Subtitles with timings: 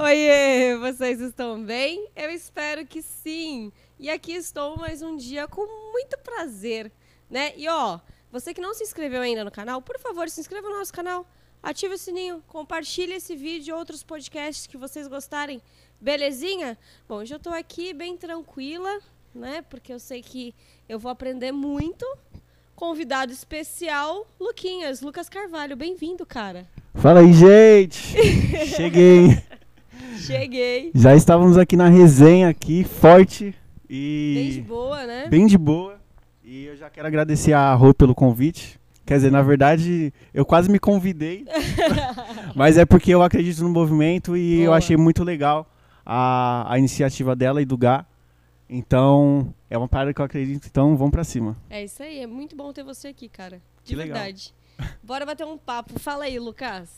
[0.00, 2.06] Oiê, vocês estão bem?
[2.14, 3.72] Eu espero que sim.
[3.98, 6.92] E aqui estou mais um dia com muito prazer,
[7.28, 7.52] né?
[7.56, 7.98] E ó,
[8.30, 11.26] você que não se inscreveu ainda no canal, por favor, se inscreva no nosso canal,
[11.60, 15.60] ative o sininho, compartilhe esse vídeo e outros podcasts que vocês gostarem.
[16.00, 16.78] Belezinha?
[17.08, 19.00] Bom, hoje eu tô aqui bem tranquila,
[19.34, 19.62] né?
[19.62, 20.54] Porque eu sei que
[20.88, 22.06] eu vou aprender muito.
[22.76, 25.76] Convidado especial, Luquinhas, Lucas Carvalho.
[25.76, 26.68] Bem-vindo, cara.
[26.94, 28.14] Fala aí, gente!
[28.76, 29.47] Cheguei!
[30.26, 30.90] Cheguei.
[30.94, 33.54] Já estávamos aqui na resenha aqui, forte
[33.88, 35.26] e Bem de boa, né?
[35.28, 35.98] bem de boa.
[36.44, 38.78] E eu já quero agradecer a Rô pelo convite.
[39.04, 41.46] Quer dizer, na verdade, eu quase me convidei,
[42.54, 44.76] mas é porque eu acredito no movimento e eu Boa.
[44.76, 45.66] achei muito legal
[46.04, 48.04] a, a iniciativa dela e do Gá.
[48.68, 51.56] Então, é uma parada que eu acredito, então vamos pra cima.
[51.70, 53.62] É isso aí, é muito bom ter você aqui, cara.
[53.82, 54.14] De Que legal.
[54.18, 54.54] verdade.
[55.02, 55.98] Bora bater um papo.
[55.98, 56.90] Fala aí, Lucas.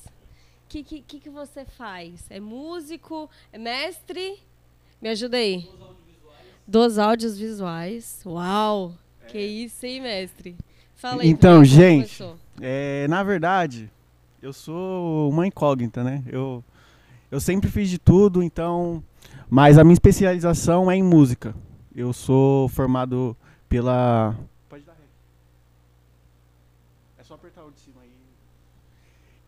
[0.70, 2.30] O que, que, que, que você faz?
[2.30, 3.28] É músico?
[3.52, 4.38] É mestre?
[5.02, 5.68] Me ajuda aí.
[6.64, 8.22] Dos áudios visuais.
[8.24, 8.94] Uau!
[9.26, 10.56] Que isso, hein, mestre?
[10.94, 11.28] Fala aí.
[11.28, 12.24] Então, como gente?
[12.60, 13.90] É, na verdade,
[14.40, 16.22] eu sou uma incógnita, né?
[16.28, 16.62] Eu,
[17.32, 19.02] eu sempre fiz de tudo, então.
[19.48, 21.52] Mas a minha especialização é em música.
[21.92, 23.36] Eu sou formado
[23.68, 24.36] pela.
[24.68, 24.98] Pode dar ré.
[27.18, 28.10] É só apertar o de cima aí.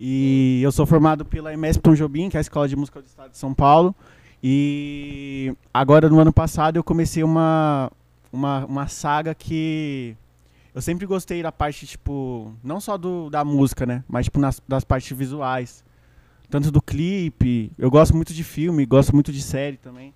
[0.05, 3.07] E eu sou formado pela MS Tom Jobim, que é a Escola de Música do
[3.07, 3.95] Estado de São Paulo.
[4.43, 7.89] E agora, no ano passado, eu comecei uma,
[8.33, 10.17] uma, uma saga que
[10.75, 14.03] eu sempre gostei da parte, tipo, não só do, da música, né?
[14.09, 15.85] Mas, tipo, nas, das partes visuais.
[16.51, 20.13] Tanto do clipe, eu gosto muito de filme, gosto muito de série também.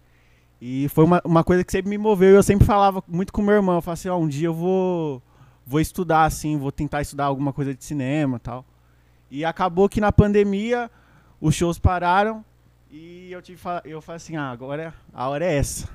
[0.60, 2.34] E foi uma, uma coisa que sempre me moveu.
[2.34, 3.76] Eu sempre falava muito com meu irmão.
[3.76, 5.22] Eu falava assim, ó, um dia eu vou,
[5.64, 8.64] vou estudar, assim, vou tentar estudar alguma coisa de cinema tal.
[9.30, 10.90] E acabou que na pandemia
[11.40, 12.44] os shows pararam
[12.90, 15.88] e eu tive eu falei assim, ah, agora a hora é essa.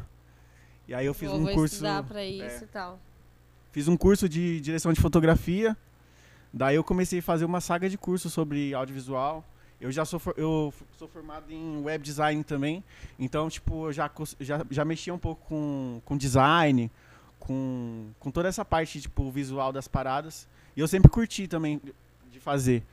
[0.87, 2.63] E aí eu fiz Vou- um vou curso pra isso é.
[2.63, 2.99] e tal.
[3.71, 5.77] Fiz um curso de direção de fotografia.
[6.53, 9.45] Daí eu comecei a fazer uma saga de cursos sobre audiovisual.
[9.79, 12.83] Eu já sou, eu sou formado em web design também.
[13.17, 16.91] Então, tipo, eu já, já, já mexia um pouco com, com design,
[17.39, 20.47] com, com toda essa parte, tipo, visual das paradas.
[20.75, 21.81] E eu sempre curti também
[22.29, 22.83] de fazer.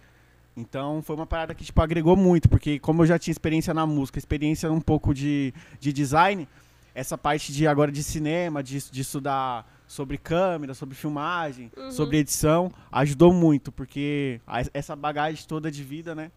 [0.58, 2.48] Então, foi uma parada que, tipo, agregou muito.
[2.48, 6.48] Porque como eu já tinha experiência na música, experiência um pouco de, de design,
[6.94, 11.90] essa parte de agora de cinema, de, de estudar sobre câmera, sobre filmagem, Uhum.
[11.92, 16.30] sobre edição, ajudou muito, porque a- essa bagagem toda de vida, né?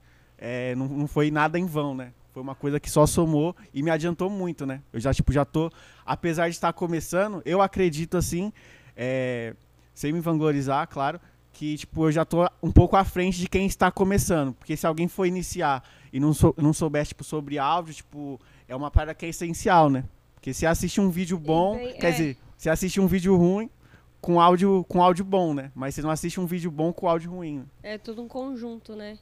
[0.43, 2.13] é, não, não foi nada em vão, né?
[2.33, 4.81] Foi uma coisa que só somou e me adiantou muito, né?
[4.91, 5.69] Eu já, tipo, já tô.
[6.03, 8.51] Apesar de estar começando, eu acredito assim,
[8.97, 9.53] é,
[9.93, 11.19] sem me vanglorizar, claro,
[11.53, 14.53] que tipo, eu já tô um pouco à frente de quem está começando.
[14.53, 18.75] Porque se alguém for iniciar e não, sou, não souber, tipo, sobre áudio, tipo, é
[18.75, 20.03] uma parada que é essencial, né?
[20.35, 22.11] Porque se assiste um vídeo bom, quer é.
[22.11, 23.69] dizer, se assiste um vídeo ruim
[24.19, 25.71] com áudio, com áudio bom, né?
[25.75, 27.59] Mas você não assiste um vídeo bom com áudio ruim.
[27.59, 27.65] né?
[27.83, 29.17] É tudo um conjunto, né?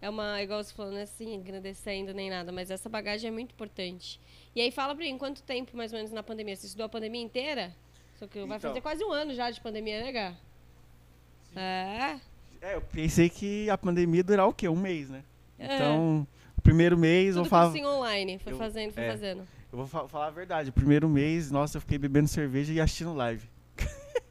[0.00, 3.30] É uma, igual você falou, não é assim, agradecendo nem nada, mas essa bagagem é
[3.32, 4.20] muito importante.
[4.54, 6.54] E aí fala pra mim, quanto tempo mais ou menos na pandemia?
[6.54, 7.74] Você estudou a pandemia inteira?
[8.18, 8.70] Só que vai Então.
[8.70, 10.34] fazer quase um ano já de pandemia, né, Gá?
[11.56, 12.18] É.
[12.60, 14.68] É, eu pensei que a pandemia ia durar o quê?
[14.68, 15.22] Um mês, né?
[15.58, 15.74] É.
[15.76, 19.10] Então, o primeiro mês, eu Tudo vou falar, cursinho online, foi eu- fazendo, foi é.
[19.10, 19.40] fazendo.
[19.72, 20.70] eu vou fa- falar a verdade.
[20.70, 23.46] O primeiro mês, nossa, eu fiquei bebendo cerveja e assistindo live.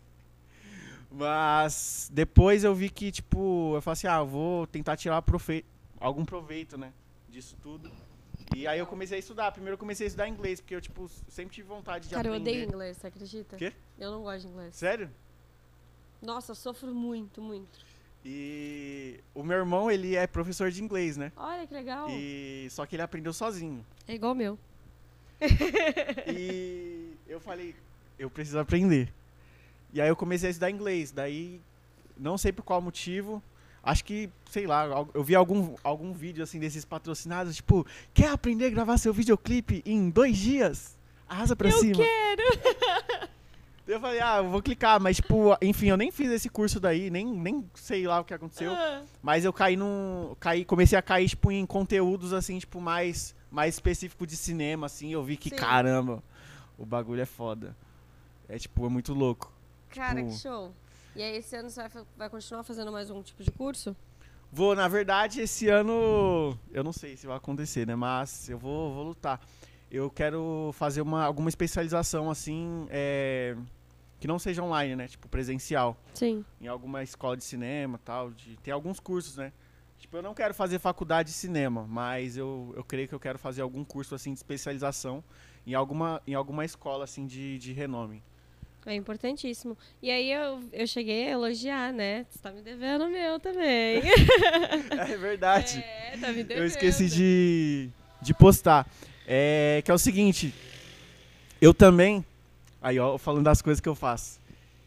[1.12, 5.64] Mas depois eu vi que, tipo, eu falei assim, ah, eu vou tentar tirar profe-
[6.00, 6.92] algum proveito, né,
[7.30, 7.92] disso tudo.
[8.56, 9.52] E aí eu comecei a estudar.
[9.52, 12.34] Primeiro eu comecei a estudar inglês, porque eu, tipo, sempre tive vontade de Cara, eu
[12.34, 12.50] aprender.
[12.52, 13.56] odeio inglês, você acredita?
[13.58, 13.72] Quê?
[13.98, 14.76] Eu não gosto de inglês.
[14.76, 15.10] Sério?
[16.24, 17.80] Nossa, eu sofro muito, muito.
[18.26, 21.34] E o meu irmão, ele é professor de inglês, né?
[21.36, 22.08] Olha que legal.
[22.10, 23.86] E só que ele aprendeu sozinho.
[24.08, 24.58] É igual o meu.
[26.28, 27.76] E eu falei,
[28.18, 29.14] eu preciso aprender.
[29.92, 31.12] E aí eu comecei a estudar inglês.
[31.12, 31.60] Daí,
[32.18, 33.44] não sei por qual motivo.
[33.84, 38.68] Acho que, sei lá, eu vi algum, algum vídeo assim desses patrocinados, tipo, quer aprender
[38.68, 40.98] a gravar seu videoclipe em dois dias?
[41.28, 41.96] Arrasa pra eu cima.
[41.98, 42.44] quero!
[43.86, 47.10] Eu falei, ah, eu vou clicar, mas tipo, enfim, eu nem fiz esse curso daí,
[47.10, 48.72] nem, nem sei lá o que aconteceu.
[48.74, 50.36] Ah, Mas eu caí num.
[50.40, 55.12] Caí, comecei a cair, tipo, em conteúdos assim, tipo, mais, mais específico de cinema, assim.
[55.12, 55.58] Eu vi que, Sim.
[55.58, 56.24] caramba,
[56.78, 57.76] o bagulho é foda.
[58.48, 59.52] É tipo, é muito louco.
[59.90, 60.72] Cara, Tipo- que show.
[61.16, 63.94] E aí, esse ano você vai, vai continuar fazendo mais um tipo de curso?
[64.52, 66.58] Vou, na verdade, esse ano.
[66.72, 67.96] Eu não sei se vai acontecer, né?
[67.96, 69.42] Mas eu vou, vou lutar.
[69.94, 73.56] Eu quero fazer uma, alguma especialização, assim, é,
[74.20, 75.08] que não seja online, né?
[75.08, 75.96] Tipo, presencial.
[76.16, 76.44] Sim.
[76.60, 78.32] Em alguma escola de cinema tal.
[78.32, 79.54] De, tem alguns cursos, né?
[80.00, 83.38] Tipo, eu não quero fazer faculdade de cinema, mas eu, eu creio que eu quero
[83.38, 85.24] fazer algum curso assim de especialização
[85.66, 88.24] em alguma, em alguma escola assim de, de renome.
[88.86, 89.78] É importantíssimo.
[90.02, 92.26] E aí eu, eu cheguei a elogiar, né?
[92.30, 94.02] Você tá me devendo o meu também.
[94.90, 95.86] é verdade.
[96.14, 96.64] É, tá me devendo.
[96.64, 97.90] Eu esqueci de,
[98.22, 98.88] de postar.
[99.28, 100.54] É, que é o seguinte,
[101.62, 102.26] eu também,
[102.82, 104.40] aí ó, falando das coisas que eu faço.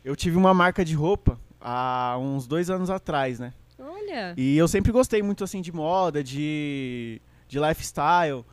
[0.04, 3.52] Eu tive uma marca de roupa há uns dois anos atrás, né?
[3.78, 4.34] Olha.
[4.36, 8.44] E eu sempre gostei muito assim de moda, de, de lifestyle.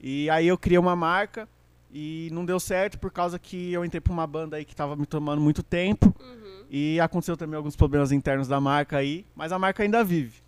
[0.00, 1.48] E aí eu criei uma marca
[1.92, 4.94] e não deu certo por causa que eu entrei pra uma banda aí que tava
[4.94, 6.14] me tomando muito tempo.
[6.20, 6.64] Uhum.
[6.70, 10.38] E aconteceu também alguns problemas internos da marca aí, mas a marca ainda vive.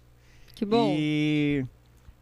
[0.54, 0.94] Que bom.
[0.96, 1.64] E,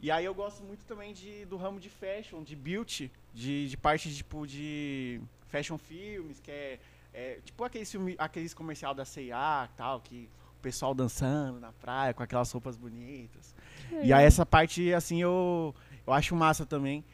[0.02, 3.76] e aí eu gosto muito também de, do ramo de fashion, de beauty, de, de
[3.76, 6.78] parte tipo de fashion filmes, que é,
[7.12, 12.14] é tipo aqueles, filme, aqueles comercial da C&A tal, que o pessoal dançando na praia
[12.14, 13.54] com aquelas roupas bonitas.
[14.02, 15.74] E aí essa parte, assim, eu,
[16.06, 17.04] eu acho massa também.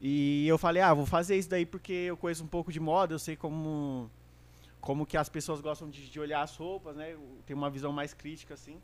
[0.00, 3.14] E eu falei, ah, vou fazer isso daí porque eu conheço um pouco de moda,
[3.14, 4.10] eu sei como,
[4.80, 7.16] como que as pessoas gostam de, de olhar as roupas, né?
[7.46, 8.76] Tenho uma visão mais crítica, assim.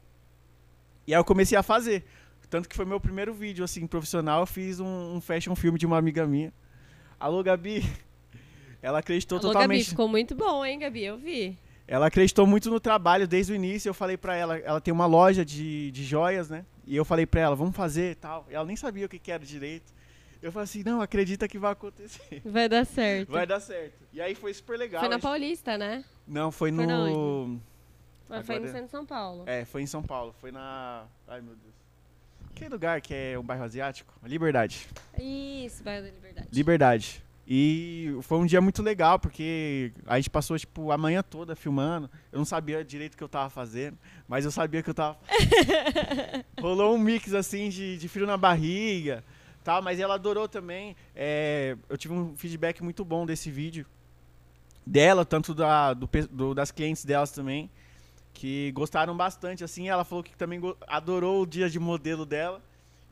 [1.06, 2.04] E aí eu comecei a fazer.
[2.50, 4.40] Tanto que foi meu primeiro vídeo, assim, profissional.
[4.40, 6.52] Eu fiz um, um fashion filme de uma amiga minha.
[7.18, 7.84] Alô, Gabi.
[8.82, 9.78] Ela acreditou Alô, totalmente.
[9.78, 11.04] Gabi, ficou muito bom, hein, Gabi?
[11.04, 11.56] Eu vi.
[11.86, 13.88] Ela acreditou muito no trabalho desde o início.
[13.88, 16.64] Eu falei pra ela, ela tem uma loja de, de joias, né?
[16.86, 18.46] E eu falei pra ela, vamos fazer e tal.
[18.50, 19.92] E ela nem sabia o que, que era direito.
[20.42, 22.40] Eu falei assim, não, acredita que vai acontecer.
[22.46, 23.30] Vai dar certo.
[23.30, 23.94] Vai dar certo.
[24.12, 25.00] E aí foi super legal.
[25.00, 26.02] Foi na gente- Paulista, né?
[26.26, 27.60] Não, foi Foi no.
[28.26, 29.42] Mas Foi no Agora- centro de São Paulo.
[29.46, 30.34] É, foi em São Paulo.
[30.40, 31.04] Foi na.
[31.28, 31.69] Ai, meu Deus.
[32.60, 34.12] Que lugar que é um bairro asiático?
[34.22, 34.86] Liberdade.
[35.18, 36.48] Isso, Bairro da Liberdade.
[36.52, 37.24] Liberdade.
[37.48, 42.10] E foi um dia muito legal, porque a gente passou, tipo, a manhã toda filmando.
[42.30, 43.96] Eu não sabia direito o que eu tava fazendo,
[44.28, 45.18] mas eu sabia que eu tava.
[46.60, 49.24] Rolou um mix, assim, de, de frio na barriga,
[49.64, 50.94] tal, mas ela adorou também.
[51.16, 53.86] É, eu tive um feedback muito bom desse vídeo.
[54.86, 57.70] Dela, tanto da, do do- das clientes delas também,
[58.32, 59.88] que gostaram bastante, assim.
[59.88, 62.62] Ela falou que também adorou o dia de modelo dela.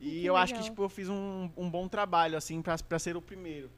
[0.00, 0.70] E Que eu acho que, legal.
[0.70, 3.68] tipo, eu fiz um, um bom trabalho, assim, pra ser o primeiro.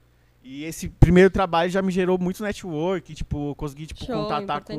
[0.42, 4.78] E esse primeiro trabalho já me gerou muito network, tipo, consegui, tipo, Show, contatar com,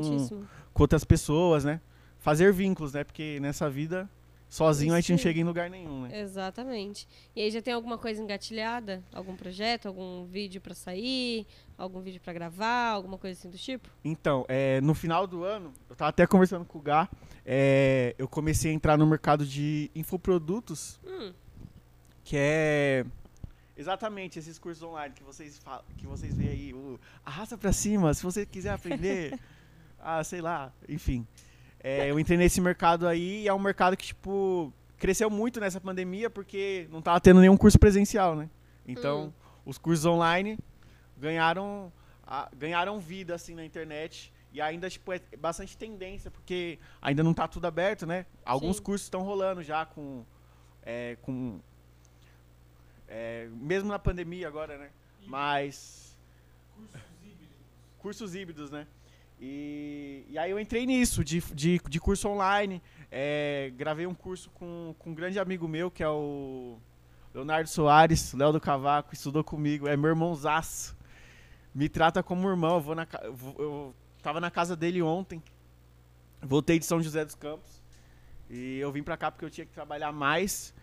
[0.74, 1.80] com outras pessoas, né?
[2.20, 3.03] Fazer vínculos, né?
[3.03, 4.10] Porque nessa vida,
[4.51, 6.20] sozinho a gente não Isso chega em lugar nenhum, né?
[6.20, 7.08] Exatamente.
[7.34, 9.01] E aí já tem alguma coisa engatilhada?
[9.13, 13.89] Algum projeto, algum vídeo pra sair, algum vídeo pra gravar, alguma coisa assim do tipo?
[14.03, 17.08] Então, é, no final do ano, eu tava até conversando com o Gá,
[17.46, 21.31] é, eu comecei a entrar no mercado de infoprodutos, Hum,
[22.25, 23.05] que é
[23.77, 28.13] exatamente esses cursos online que vocês falam, que vocês veem aí, o arrasta pra cima,
[28.13, 29.39] se você quiser aprender,
[29.98, 31.25] ah, sei lá, enfim.
[31.84, 35.82] É, eu entrei nesse mercado aí e é um mercado que, tipo, cresceu muito nessa
[35.82, 38.50] pandemia porque não tava tendo nenhum curso presencial, né?
[38.88, 39.34] Então, Hum.
[39.66, 40.60] os cursos online
[41.18, 41.92] ganharam,
[42.26, 44.32] a- ganharam vida, assim, na internet.
[44.54, 48.26] E ainda, tipo, é bastante tendência, porque ainda não tá tudo aberto, né?
[48.46, 48.84] Alguns Sim.
[48.84, 50.26] cursos estão rolando já com...
[50.84, 51.60] é, com
[53.08, 54.90] é, mesmo na pandemia agora, né?
[55.26, 56.18] Mas...
[57.98, 58.88] Cursos híbridos, né?
[59.44, 62.80] E, e aí eu entrei nisso, de, de, de curso online.
[63.12, 66.78] é, gravei um curso com, com um grande amigo meu, que é o
[67.34, 70.96] Leonardo Soares, Léo do Cavaco, estudou comigo, é meu irmãozaço.
[71.74, 72.76] Me trata como irmão.
[72.76, 73.08] Eu, vou na,
[73.58, 75.42] eu tava na casa dele ontem.
[76.42, 77.82] Voltei de São José dos Campos.
[78.50, 80.74] E eu vim pra cá porque eu tinha que trabalhar mais.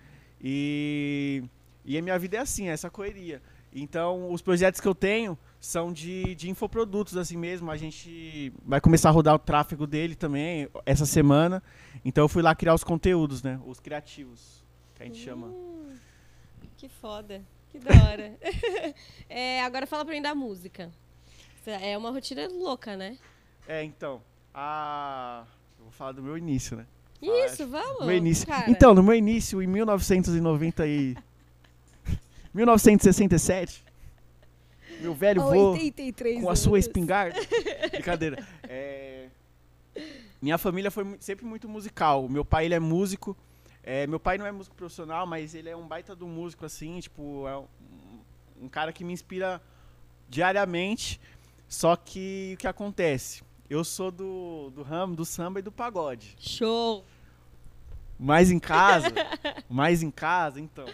[0.41, 1.45] E,
[1.85, 3.43] e a minha vida é assim, é essa correria.
[3.73, 7.71] Então, os projetos que eu tenho são de, de infoprodutos, assim mesmo.
[7.71, 11.63] A gente vai começar a rodar o tráfego dele também essa semana.
[12.05, 13.61] Então, eu fui lá criar os conteúdos, né?
[13.67, 15.49] Os criativos, que a gente chama.
[15.49, 15.97] Hum,
[16.77, 17.43] que foda.
[17.71, 18.37] Que da hora.
[19.31, 20.91] É, agora fala pra mim da música.
[21.67, 23.19] É uma rotina louca, né?
[23.67, 24.23] É, então,
[24.55, 25.45] a...
[25.79, 26.87] Eu vou falar do meu início, né?
[27.21, 28.07] Isso, vamos.
[28.07, 28.47] meu início.
[28.47, 28.71] cara.
[28.71, 31.15] Então, no meu início, em 1990 e...
[32.55, 33.85] 1967,
[35.01, 35.73] meu velho vô...
[35.73, 37.39] 83 com a sua espingarda.
[37.91, 38.47] Brincadeira.
[38.63, 39.29] É,
[40.41, 42.29] Minha família foi sempre muito musical.
[42.29, 43.37] Meu pai, ele é músico.
[43.83, 47.01] É, meu pai não é músico profissional, mas ele é um baita do músico, assim,
[47.01, 47.67] tipo, é um,
[48.63, 49.63] um cara que me inspira
[50.29, 51.21] diariamente.
[51.67, 53.43] Só que o que acontece?
[53.69, 56.35] Eu sou do, do ramo do samba e do pagode.
[56.39, 57.05] Show.
[58.19, 59.09] Mas em casa,
[59.69, 60.87] mais em casa, então.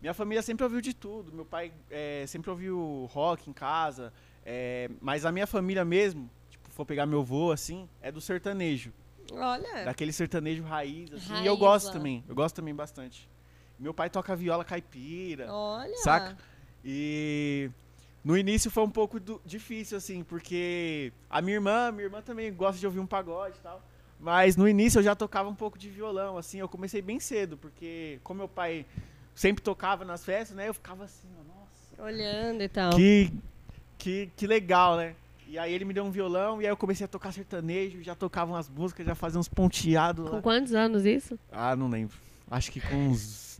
[0.00, 1.32] Minha família sempre ouviu de tudo.
[1.32, 4.12] Meu pai é, sempre ouviu rock em casa.
[4.44, 8.92] é, mas a minha família mesmo, tipo, for pegar meu avô, assim, é do sertanejo.
[9.32, 9.84] Olha.
[9.84, 11.28] Daquele sertanejo raiz, assim.
[11.28, 12.24] Raiz e eu gosto também.
[12.28, 13.28] Eu gosto também bastante.
[13.78, 15.52] Meu pai toca viola caipira.
[15.52, 15.96] Olha.
[15.98, 16.36] Saca?
[16.84, 17.70] E
[18.24, 22.52] no início foi um pouco do- difícil, assim, porque a minha irmã, minha irmã também
[22.52, 23.82] gosta de ouvir um pagode e tal.
[24.18, 27.56] Mas no início eu já tocava um pouco de violão, assim, eu comecei bem cedo,
[27.56, 28.84] porque como meu pai
[29.40, 30.68] sempre tocava nas festas, né?
[30.68, 32.90] Eu ficava assim, ó, nossa, Olhando e tal.
[32.94, 33.32] que,
[33.96, 35.14] que, que legal, né?
[35.48, 38.14] E aí ele me deu um violão e aí eu comecei a tocar sertanejo, já
[38.14, 40.42] tocava umas músicas, já fazia uns ponteados Com lá.
[40.42, 41.38] quantos anos isso?
[41.50, 42.14] Ah, não lembro.
[42.50, 43.58] Acho que com uns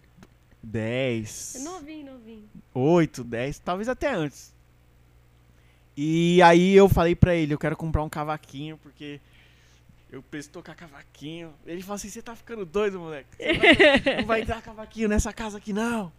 [0.62, 1.62] 10.
[1.64, 2.44] Novinho, novinho.
[2.74, 4.52] 8, 10, talvez até antes.
[5.96, 9.18] E aí eu falei pra ele, eu quero comprar um cavaquinho, porque
[10.10, 11.54] eu preciso tocar cavaquinho.
[11.64, 13.28] Ele falou assim, você tá ficando doido, moleque.
[13.38, 16.12] Vai- não vai entrar cavaquinho nessa casa aqui, não.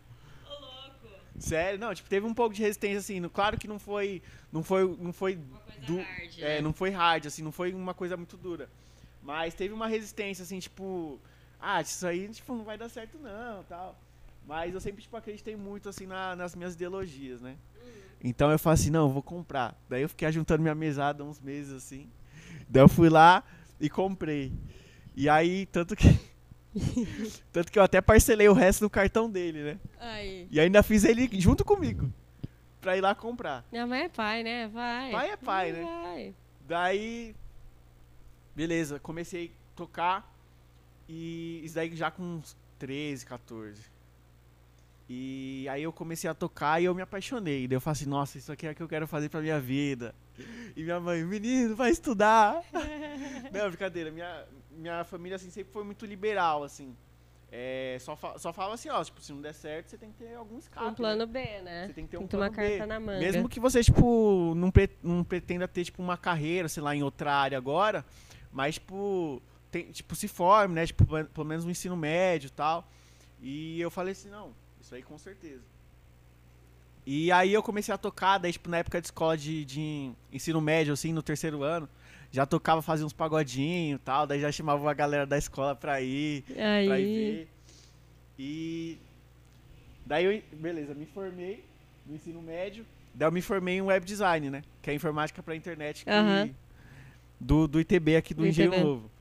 [1.40, 4.22] Sério, não, tipo, teve um pouco de resistência, assim, no- claro que não foi,
[4.52, 5.40] não foi, não foi,
[5.80, 6.62] du- hard, é, né?
[6.62, 8.70] não foi hard, assim, não foi uma coisa muito dura.
[9.24, 11.20] Mas teve uma resistência, assim, tipo,
[11.60, 13.98] ah, isso aí, tipo, não vai dar certo não, tal.
[14.46, 17.56] Mas eu sempre, tipo, acreditei muito, assim, na- nas minhas ideologias, né?
[18.24, 19.76] Então eu falei assim, não, eu vou comprar.
[19.90, 22.08] Daí eu fiquei ajuntando minha mesada uns meses, assim.
[22.70, 23.44] Daí eu fui lá
[23.82, 24.54] e comprei.
[25.16, 26.08] E aí, tanto que...
[27.52, 29.80] tanto que eu até parcelei o resto no cartão dele, né?
[30.00, 30.48] Aí.
[30.50, 32.10] E ainda fiz ele junto comigo.
[32.80, 33.66] Pra ir lá comprar.
[33.72, 34.68] Minha mãe é pai, né?
[34.68, 35.12] Vai.
[35.12, 35.84] Pai é pai, né?
[35.84, 36.36] Vai.
[36.68, 37.36] Daí.
[38.56, 40.34] Beleza, comecei a tocar.
[41.10, 43.82] E isso daí já com uns 13, 14.
[45.10, 47.68] E aí eu comecei a tocar e eu me apaixonei.
[47.68, 49.60] Daí eu falei assim, nossa, isso aqui é o que eu quero fazer pra minha
[49.60, 50.16] vida.
[50.76, 52.64] E minha mãe, menino, vai estudar.
[53.52, 54.10] Não, brincadeira.
[54.10, 56.96] Minha, minha família assim, sempre foi muito liberal, assim.
[57.52, 60.20] É, só, fa só falava assim, ó, tipo, se não der certo, você tem que
[60.20, 60.86] ter algum escape.
[60.86, 60.96] Um né?
[60.96, 61.88] plano B, né?
[61.88, 62.56] Você tem que ter Tem um plano B.
[62.56, 63.20] carta na manga.
[63.20, 67.04] Mesmo que você, tipo, não, pre- não pretenda ter, tipo, uma carreira, sei lá, em
[67.04, 68.06] outra área agora,
[68.54, 70.86] mas, tipo, tem, tipo se forme, né?
[70.88, 72.88] Tipo, pelo pelo menos no ensino médio e tal.
[73.42, 75.64] E eu falei assim, não, isso aí com certeza.
[77.06, 80.62] E aí eu comecei a tocar, daí, tipo, na época de escola de, de ensino
[80.62, 81.90] médio, assim, no terceiro ano,
[82.32, 86.00] já tocava, fazia uns pagodinhos e tal, daí já chamava a galera da escola pra
[86.02, 87.06] ir pra ir Aí.
[87.06, 87.48] ver.
[88.40, 88.98] E
[90.06, 91.64] daí eu, beleza, me formei
[92.06, 92.86] no ensino médio.
[93.14, 94.64] Daí eu me formei em web design, né?
[94.82, 96.50] Que é informática pra internet que- Aham.
[97.40, 98.84] do, do ITB aqui do, Do Engenho ITB.
[98.84, 99.12] Novo.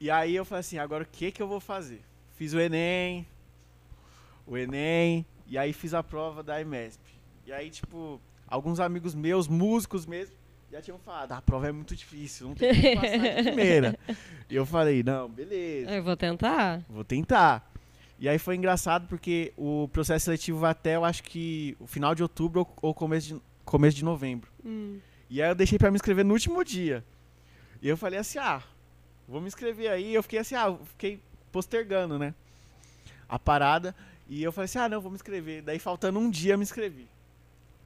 [0.00, 2.00] E aí eu falei assim, agora o que que eu vou fazer?
[2.36, 3.26] Fiz o Enem,
[4.46, 7.00] o Enem, e aí fiz a prova da IMESP.
[7.46, 10.34] E aí, tipo, alguns amigos meus, músicos mesmo,
[10.70, 13.98] já tinham falado, "Ah, a prova é muito difícil, não tem como passar de primeira.
[14.48, 15.90] e eu falei, não, beleza.
[15.90, 16.82] Eu vou tentar.
[16.88, 17.70] Vou tentar.
[18.18, 22.14] E aí foi engraçado porque o processo seletivo vai até, eu acho que o final
[22.14, 24.50] de outubro ou, começo, de, começo de novembro.
[24.64, 24.98] Hum.
[25.28, 27.04] E aí eu deixei pra me inscrever no último dia.
[27.82, 28.62] E eu falei assim, ah,
[29.26, 30.14] vou me inscrever aí.
[30.14, 31.20] Eu fiquei assim, ah, fiquei
[31.50, 32.32] postergando, né?
[33.28, 33.94] A parada.
[34.32, 35.60] E eu falei assim, ah, não, vou me inscrever.
[35.60, 37.06] Daí faltando um dia eu me inscrevi.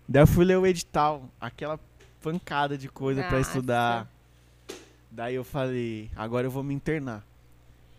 [0.08, 1.76] Daí eu fui ler o edital, aquela
[2.22, 3.50] pancada de coisa pra Nossa.
[3.50, 4.08] estudar.
[5.10, 7.26] Daí eu falei, agora eu vou me internar.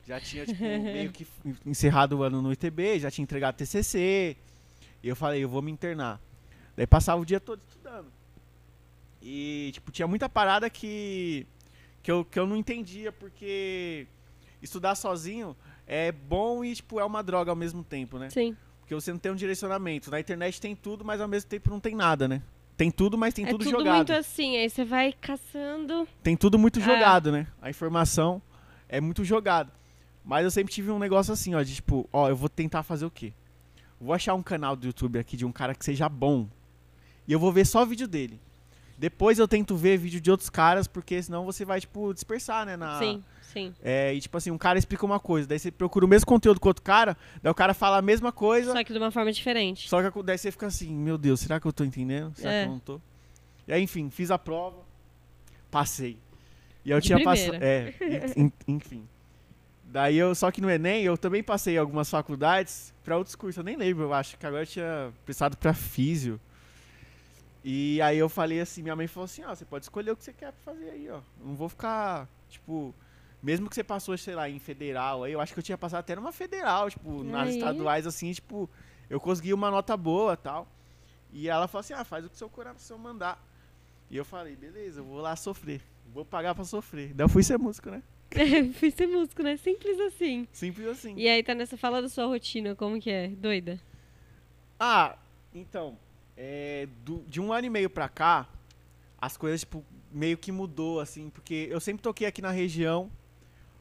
[0.08, 1.28] Já tinha, tipo, meio que
[1.66, 4.38] encerrado o ano no ITB, já tinha entregado TCC.
[5.04, 6.18] E eu falei, eu vou me internar.
[6.74, 8.08] Daí passava o dia todo estudando.
[9.22, 11.46] E, tipo, tinha muita parada que,
[12.02, 14.08] que, eu, que eu não entendia, porque
[14.62, 15.54] estudar sozinho
[15.88, 18.30] é bom e, tipo, é uma droga ao mesmo tempo, né?
[18.30, 18.56] Sim.
[18.82, 20.12] Porque você não tem um direcionamento.
[20.12, 22.42] Na internet tem tudo, mas ao mesmo tempo não tem nada, né?
[22.76, 23.96] Tem tudo, mas tem é tudo, tudo jogado.
[23.96, 26.08] muito assim, aí você vai caçando.
[26.22, 26.84] Tem tudo muito É.
[26.84, 27.48] jogado, né?
[27.62, 28.42] A informação
[28.88, 29.72] é muito jogada.
[30.24, 33.06] Mas eu sempre tive um negócio assim, ó, de tipo, ó, eu vou tentar fazer
[33.06, 33.34] o quê?
[34.00, 36.48] Vou achar um canal do YouTube aqui de um cara que seja bom.
[37.28, 38.40] E eu vou ver só vídeo dele.
[38.98, 42.76] Depois eu tento ver vídeo de outros caras, porque senão você vai, tipo, dispersar, né?
[42.78, 43.24] Na, Sim,
[43.54, 43.74] sim.
[43.84, 46.60] É, e tipo assim, um cara explica uma coisa, daí você procura o mesmo conteúdo
[46.60, 49.32] que outro cara, daí o cara fala a mesma coisa, Só que de uma forma
[49.32, 49.90] diferente.
[49.90, 52.34] só que daí você fica assim, meu Deus, será que eu tô entendendo?
[52.36, 52.64] Será É.
[52.64, 53.02] que eu não tô?
[53.68, 54.78] E aí, enfim, fiz a prova,
[55.70, 56.18] passei.
[56.86, 57.56] E eu De tinha passado.
[57.62, 57.94] É,
[58.38, 59.08] en- enfim.
[59.90, 63.58] Daí eu, só que no Enem, eu também passei algumas faculdades pra outros cursos.
[63.58, 66.40] Eu nem lembro, eu acho que agora eu tinha prestado pra físio.
[67.64, 70.24] E aí eu falei assim, minha mãe falou assim, ó, você pode escolher o que
[70.24, 71.20] você quer fazer aí, ó.
[71.44, 72.94] Não vou ficar, tipo,
[73.42, 76.00] mesmo que você passou, sei lá, em federal, aí eu acho que eu tinha passado
[76.02, 78.70] até numa federal, tipo, nas estaduais assim, tipo,
[79.10, 80.68] eu consegui uma nota boa, tal.
[81.32, 83.42] E ela falou assim: "Ah, faz o que seu coração mandar".
[84.10, 85.82] E eu falei: "Beleza, eu vou lá sofrer.
[86.14, 87.14] Vou pagar pra sofrer".
[87.14, 88.02] Daí eu fui ser músico, né?
[88.80, 89.56] Fui ser músico, né?
[89.56, 90.48] Simples assim.
[90.52, 91.16] Simples assim.
[91.16, 93.30] E aí tá nessa fala da sua rotina, como que é?
[93.30, 93.80] Doida.
[94.80, 95.16] Ah,
[95.54, 95.98] então,
[96.36, 98.48] é, do- de um ano e meio pra cá,
[99.20, 103.10] as coisas, tipo, meio que mudou, assim, porque eu sempre toquei aqui na região,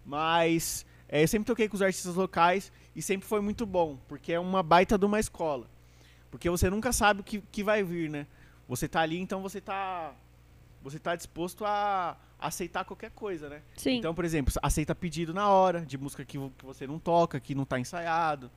[0.06, 4.32] mas é, eu sempre toquei com os artistas locais e sempre foi muito bom, porque
[4.32, 5.68] é uma baita de uma escola.
[6.30, 8.26] Porque você nunca sabe o que, que vai vir, né?
[8.68, 10.14] Você tá ali, então você tá.
[10.82, 13.62] Você tá disposto a aceitar qualquer coisa, né?
[13.76, 13.96] Sim.
[13.96, 17.54] Então, por exemplo, aceita pedido na hora, de música que, que você não toca, que
[17.54, 18.50] não tá ensaiado.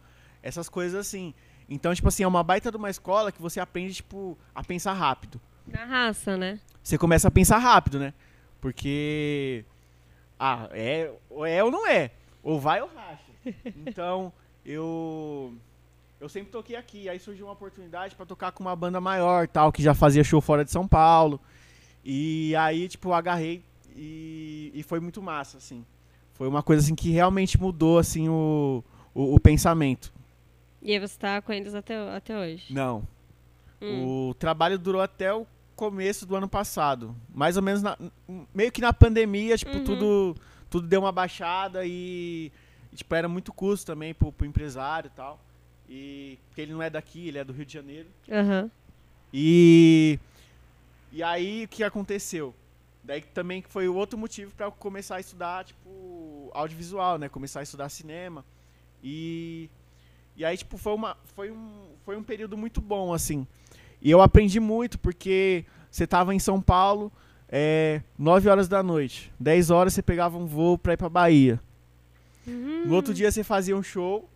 [0.44, 1.34] Essas coisas assim.
[1.68, 4.94] Então, tipo assim, é uma baita de uma escola que você aprende, tipo, a pensar
[4.94, 5.42] rápido.
[5.66, 6.60] Na raça, né?
[6.84, 8.14] Você começa a pensar rápido, né?
[8.62, 9.66] Porque.
[10.40, 12.12] Ah, é, ou é ou não é.
[12.42, 13.56] Ou vai ou racha.
[13.86, 14.32] Então,
[14.66, 15.54] eu.
[16.20, 17.10] Eu sempre toquei aqui.
[17.10, 20.42] Aí surgiu uma oportunidade pra tocar com uma banda maior, tal, que já fazia show
[20.42, 21.40] fora de São Paulo.
[22.04, 23.64] E aí, tipo, agarrei
[23.96, 25.86] e, e foi muito massa, assim.
[26.34, 30.14] Foi uma coisa assim que realmente mudou assim o, o, o pensamento.
[30.82, 32.74] E aí você tá com eles até, até hoje.
[32.74, 33.06] Não.
[33.82, 34.30] Hum.
[34.30, 35.46] O trabalho durou até o
[35.80, 37.16] começo do ano passado.
[37.34, 37.98] Mais ou menos na-
[38.54, 39.84] meio que na pandemia, tipo, Uhum.
[39.86, 40.36] tudo,
[40.70, 42.52] tudo deu uma baixada e,
[42.92, 45.40] e, tipo, era muito custo também pro, pro empresário e tal.
[45.88, 48.10] E porque ele não é daqui, ele é do Rio de Janeiro.
[48.30, 48.70] Aham.
[49.34, 50.20] E
[51.12, 52.54] e aí o que aconteceu?
[53.04, 57.30] Daí também foi o outro motivo para começar a estudar, tipo, audiovisual, né?
[57.30, 58.44] Começar a estudar cinema.
[59.04, 59.70] E
[60.36, 61.70] e aí tipo foi uma foi um
[62.06, 63.48] foi um período muito bom assim.
[64.02, 67.12] E eu aprendi muito porque você tava em São Paulo,
[67.48, 69.32] é, 9 horas da noite.
[69.40, 71.60] 10 horas você pegava um voo para ir para Bahia.
[72.48, 72.86] Uhum.
[72.86, 74.30] No outro dia você fazia um show,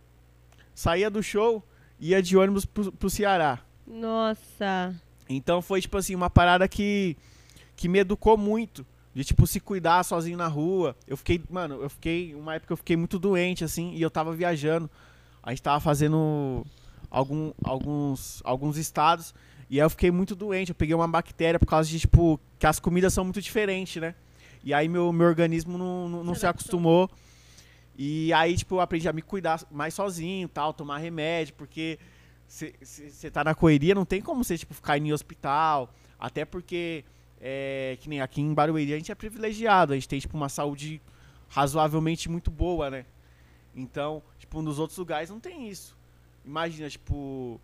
[0.74, 1.62] saía do show,
[1.98, 3.60] ia de ônibus pro, pro Ceará.
[3.86, 4.94] Nossa.
[5.28, 7.16] Então foi, tipo assim, uma parada que,
[7.76, 8.86] que me educou muito.
[9.14, 10.96] De, tipo, se cuidar sozinho na rua.
[11.06, 14.34] Eu fiquei, mano, eu fiquei, uma época eu fiquei muito doente, assim, e eu tava
[14.34, 14.90] viajando.
[15.40, 16.66] A gente tava fazendo
[17.08, 19.32] algum, alguns, alguns estados,
[19.70, 20.70] e aí eu fiquei muito doente.
[20.70, 24.14] Eu peguei uma bactéria por causa de, tipo, que as comidas são muito diferentes, né?
[24.62, 27.10] E aí meu, meu organismo não, não, não Se acostumou.
[27.96, 31.98] E aí, tipo, eu aprendi a me cuidar mais sozinho, tal, tomar remédio, porque
[32.48, 35.92] você tá na correria, não tem como você, tipo, ficar em hospital.
[36.18, 37.04] Até porque,
[37.40, 39.92] é, que nem aqui em Barueri, a gente é privilegiado.
[39.92, 41.00] A gente tem, tipo, uma saúde
[41.48, 43.06] razoavelmente muito boa, né?
[43.74, 45.96] Então, tipo, nos outros lugares não tem isso.
[46.44, 47.60] Imagina, tipo,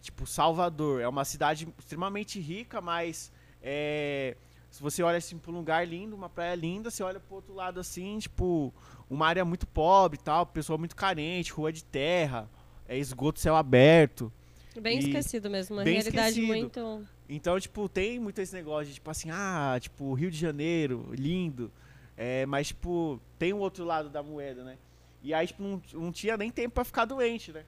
[0.00, 1.00] tipo Salvador.
[1.00, 3.30] É uma cidade extremamente rica, mas
[3.62, 4.36] é,
[4.70, 7.54] se você olha assim pra um lugar lindo, uma praia linda, você olha pro outro
[7.54, 8.72] lado assim, tipo,
[9.08, 12.48] uma área muito pobre tal, pessoa muito carente, rua de terra,
[12.88, 14.32] é esgoto céu aberto.
[14.80, 15.76] Bem E- esquecido mesmo.
[15.76, 16.46] Uma realidade esquecido.
[16.46, 17.06] muito.
[17.28, 21.70] Então, tipo, tem muito esse negócio de, tipo assim, ah, tipo, Rio de Janeiro, lindo.
[22.16, 24.76] É, mas, tipo, tem o outro lado da moeda, né?
[25.22, 27.64] E aí, tipo, não, não tinha nem tempo pra ficar doente, né?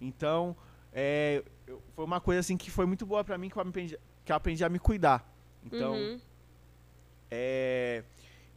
[0.00, 0.56] Então,
[0.92, 3.98] é, eu- foi uma coisa, assim, que foi muito boa pra mim, que eu aprendi,
[4.24, 5.26] que eu aprendi a me cuidar.
[5.64, 6.20] Então, Uhum.
[7.30, 8.02] é,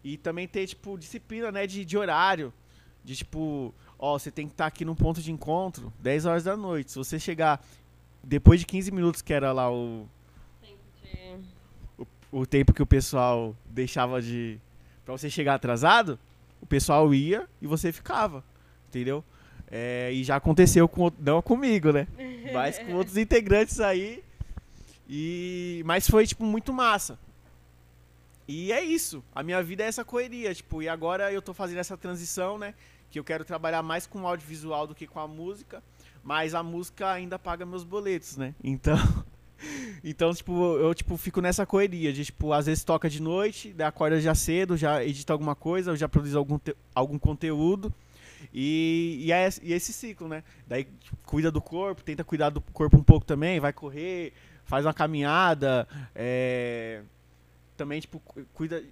[0.03, 2.53] e também ter, tipo, disciplina, né, de, de horário.
[3.03, 6.55] De, tipo, ó, você tem que estar aqui num ponto de encontro 10 horas da
[6.55, 6.91] noite.
[6.91, 7.65] Se você chegar
[8.23, 10.05] depois de 15 minutos, que era lá o,
[10.61, 10.77] De-
[12.31, 14.59] o tempo que o pessoal deixava de.
[15.05, 16.19] Pra você chegar atrasado,
[16.61, 18.43] o pessoal ia e você ficava.
[18.89, 19.23] Entendeu?
[19.71, 22.07] É, e já aconteceu com não comigo, né?
[22.53, 24.23] Mas com outros integrantes aí.
[25.09, 27.17] E mas foi tipo muito massa.
[28.47, 29.23] E é isso.
[29.33, 32.75] A minha vida é essa correria, tipo, e agora eu tô fazendo essa transição, né?
[33.09, 35.83] Que eu quero trabalhar mais com o audiovisual do que com a música,
[36.23, 38.53] mas a música ainda paga meus boletos, né?
[38.63, 38.97] Então,
[40.03, 44.21] então tipo, eu tipo fico nessa correria, de tipo, às vezes toca de noite, acorda
[44.21, 46.59] já cedo, já edita alguma coisa, eu já produzo algum
[46.93, 47.93] algum conteúdo.
[48.53, 50.43] E, e, é, esse- e esse ciclo, né?
[50.67, 54.33] Daí tipo, cuida do corpo, tenta cuidar do corpo um pouco também, vai correr,
[54.65, 57.01] faz uma caminhada, é,
[57.77, 58.83] também, tipo, cu- cuida,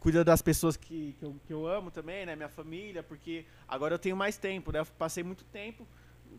[0.00, 2.36] cuida das pessoas que, que, eu, que eu amo também, né?
[2.36, 4.80] Minha família, porque agora eu tenho mais tempo, né?
[4.80, 5.86] Eu passei muito tempo,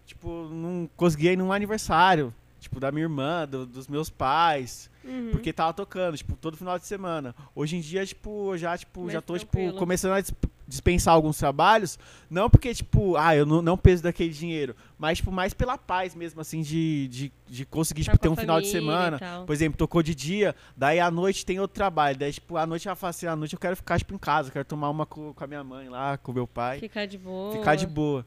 [0.05, 5.31] tipo, não consegui ir num aniversário, tipo, da minha irmã, do- dos meus pais, Uhum.
[5.31, 7.33] porque tava tocando, tipo, todo final de semana.
[7.55, 9.77] Hoje em dia, tipo, eu já, tipo, já tô, tipo, tranquilo.
[9.77, 10.21] começando a
[10.69, 11.97] dispensar alguns trabalhos,
[12.29, 16.13] não porque, tipo, ah, eu não, não peso daquele dinheiro, mas, tipo, mais pela paz
[16.13, 19.17] mesmo, assim, de, de, de conseguir, tipo, com ter um final de semana.
[19.45, 22.17] Por exemplo, tocou de dia, daí à noite tem outro trabalho.
[22.17, 24.51] Daí, tipo, à noite ela fala assim, à noite eu quero ficar, tipo, em casa,
[24.51, 26.79] quero tomar uma co- com, a minha mãe lá, com o meu pai.
[26.79, 27.51] Ficar de boa.
[27.51, 28.25] Ficar de boa.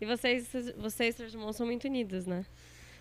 [0.00, 2.44] E vocês, vocês, seus irmãos, são muito unidos, né?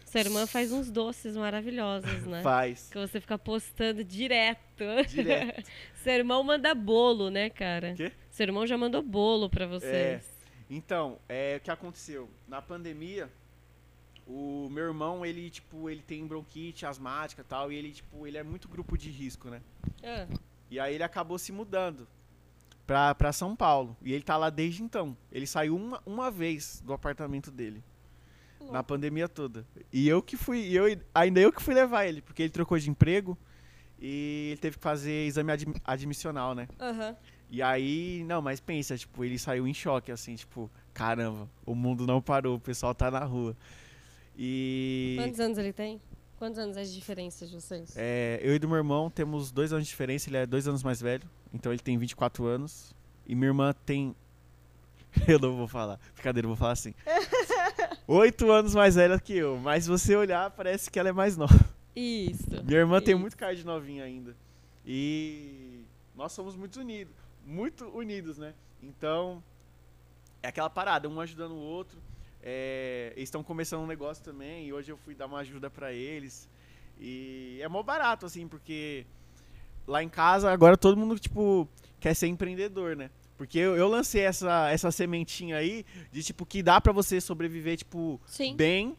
[0.06, 2.42] Sua irmã faz uns doces maravilhosos, né?
[2.42, 2.90] Faz.
[2.92, 4.60] Que você fica postando direto.
[5.08, 5.70] Direto.
[6.04, 7.94] Seu irmão manda bolo, né, cara?
[7.96, 8.12] Quê?
[8.40, 10.24] Seu irmão já mandou bolo pra vocês.
[10.70, 12.30] Então, é, o que aconteceu?
[12.48, 13.30] Na pandemia,
[14.26, 18.38] O meu irmão, ele, tipo, ele tem bronquite asmática e tal, e ele, tipo, ele
[18.38, 19.60] é muito grupo de risco, né?
[20.02, 20.26] Ah,
[20.72, 22.08] E aí ele acabou se mudando
[22.88, 23.98] pra, pra São Paulo.
[24.02, 25.18] E ele tá lá desde então.
[25.34, 27.84] Ele saiu uma, uma vez do apartamento dele.
[28.72, 29.66] Na pandemia toda.
[29.92, 32.90] E eu que fui, eu, ainda eu que fui levar ele, porque ele trocou de
[32.90, 33.38] emprego
[34.00, 36.70] e ele teve que fazer exame admi- admissional, né?
[36.80, 37.18] Aham.
[37.52, 42.06] E aí, não, mas pensa, tipo, ele saiu em choque, assim, tipo, caramba, o mundo
[42.06, 43.56] não parou, o pessoal tá na rua.
[44.38, 46.00] E Quantos anos ele tem?
[46.38, 47.94] Quantos anos é de diferença de vocês?
[47.98, 50.84] é, eu e do meu irmão temos dois anos de diferença, ele é dois anos
[50.84, 52.96] mais velho, então ele tem 24 anos.
[53.28, 54.16] E minha irmã tem.
[55.28, 56.94] Eu não vou falar, brincadeira, eu vou falar assim.
[58.08, 61.36] Oito anos mais velha que eu, mas se você olhar, parece que ela é mais
[61.38, 61.60] nova.
[61.96, 62.64] Isso.
[62.64, 63.22] Minha irmã tem Isso.
[63.22, 64.36] muito cara de novinha ainda.
[64.86, 65.84] E
[66.16, 67.14] nós somos muito unidos,
[67.50, 68.54] muito unidos, né?
[68.82, 69.44] Então,
[70.42, 72.00] é aquela parada, um ajudando o outro.
[72.42, 75.92] É, eles estão começando um negócio também, e hoje eu fui dar uma ajuda pra
[75.92, 76.48] eles.
[77.00, 79.06] E é mó barato, assim, porque
[79.88, 81.68] lá em casa agora todo mundo, tipo,
[82.00, 83.10] quer ser empreendedor, né?
[83.36, 87.78] Porque eu, eu lancei essa, essa sementinha aí de, tipo, que dá pra você sobreviver,
[87.78, 88.56] tipo, Sim.
[88.56, 88.96] bem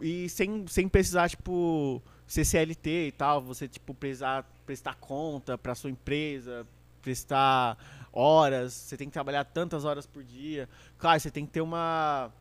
[0.00, 5.74] e sem, sem precisar, tipo, ser CLT e tal, você, tipo, precisar prestar conta pra
[5.74, 6.66] sua empresa,
[6.98, 7.78] prestar
[8.12, 10.68] horas, você tem que trabalhar tantas horas por dia.
[10.98, 12.32] Claro, você tem que ter uma...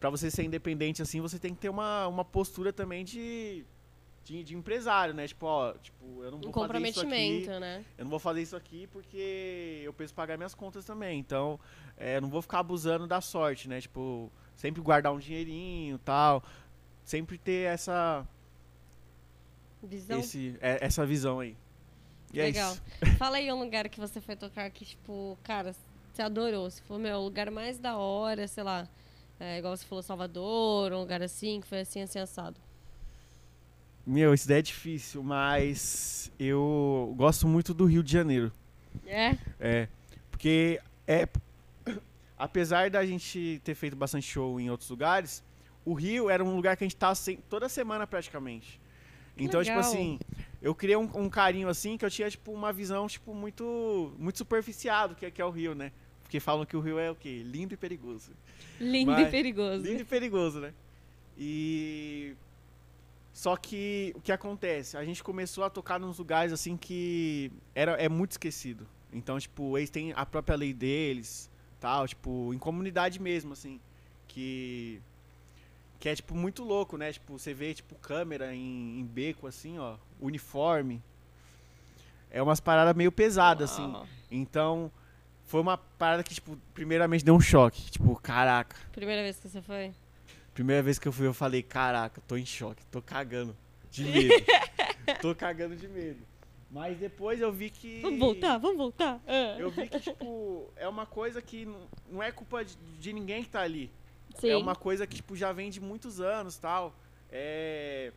[0.00, 3.64] Pra você ser independente assim, você tem que ter uma, uma postura também de,
[4.24, 5.28] de, de empresário, né?
[5.28, 7.84] Tipo, ó, tipo, eu não Um vou fazer isso aqui comprometimento, né?
[7.96, 11.20] eu não vou fazer isso aqui porque eu preciso pagar minhas contas também.
[11.20, 11.58] Então,
[11.96, 13.80] é, eu não vou ficar abusando da sorte, né?
[13.80, 16.42] Tipo, sempre guardar um dinheirinho tal.
[17.04, 18.26] Sempre ter essa,
[19.82, 20.20] Visão.
[20.20, 21.56] esse, é, essa visão aí.
[22.32, 22.72] E é Legal.
[22.72, 22.82] isso.
[23.18, 25.74] Fala aí um lugar que você foi tocar que, tipo, cara,
[26.12, 26.70] você adorou.
[26.70, 28.88] Se for, meu, o lugar mais da hora, sei lá.
[29.38, 32.56] É, igual você falou, Salvador, um lugar assim, que foi assim, assim, assado.
[34.06, 38.52] Meu, isso daí é difícil, mas eu gosto muito do Rio de Janeiro.
[39.06, 39.36] É?
[39.60, 39.88] É,
[40.30, 41.28] porque é
[42.38, 45.42] apesar da gente ter feito bastante show em outros lugares,
[45.84, 48.80] o Rio era um lugar que a gente tava sem- toda semana praticamente.
[49.36, 49.76] Então, Legal.
[49.82, 50.18] tipo assim,
[50.62, 54.38] eu criei um, um carinho assim que eu tinha tipo uma visão tipo muito muito
[54.38, 55.92] superficial do que, é- que é o Rio, né?
[56.22, 57.42] Porque falam que o Rio é o quê?
[57.44, 58.30] Lindo e perigoso.
[58.80, 59.82] Lindo Mas- e perigoso.
[59.84, 60.72] Lindo e perigoso, né?
[61.36, 62.34] E
[63.32, 64.96] só que o que acontece?
[64.96, 68.86] A gente começou a tocar nos lugares assim que era é muito esquecido.
[69.12, 73.78] Então, tipo, eles têm a própria lei deles, tal, tipo, em comunidade mesmo assim,
[74.26, 75.00] que
[76.02, 77.12] que é tipo muito louco, né?
[77.12, 81.00] Tipo, você vê tipo câmera em, em beco assim, ó, uniforme.
[82.28, 83.86] É umas paradas meio pesadas assim.
[83.86, 84.04] Uau.
[84.28, 84.90] Então,
[85.44, 88.74] foi uma parada que tipo, primeiramente deu um choque, tipo, caraca.
[88.90, 89.94] Primeira vez que você foi?
[90.52, 93.56] Primeira vez que eu fui, eu falei, caraca, tô em choque, tô cagando
[93.88, 94.34] de medo.
[95.20, 96.18] tô cagando de medo.
[96.68, 98.00] Mas depois eu vi que.
[98.00, 99.20] Vamos voltar, vamos voltar.
[99.24, 99.54] Ah.
[99.56, 103.44] Eu vi que, tipo, é uma coisa que não- não é culpa de, de ninguém
[103.44, 103.88] que tá ali.
[104.38, 104.50] Sim.
[104.50, 106.94] É uma coisa que, tipo, já vem de muitos anos tal.
[107.30, 108.12] É.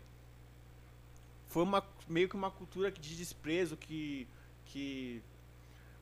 [1.48, 4.28] Foi uma, meio que uma cultura de desprezo que,
[4.66, 5.22] que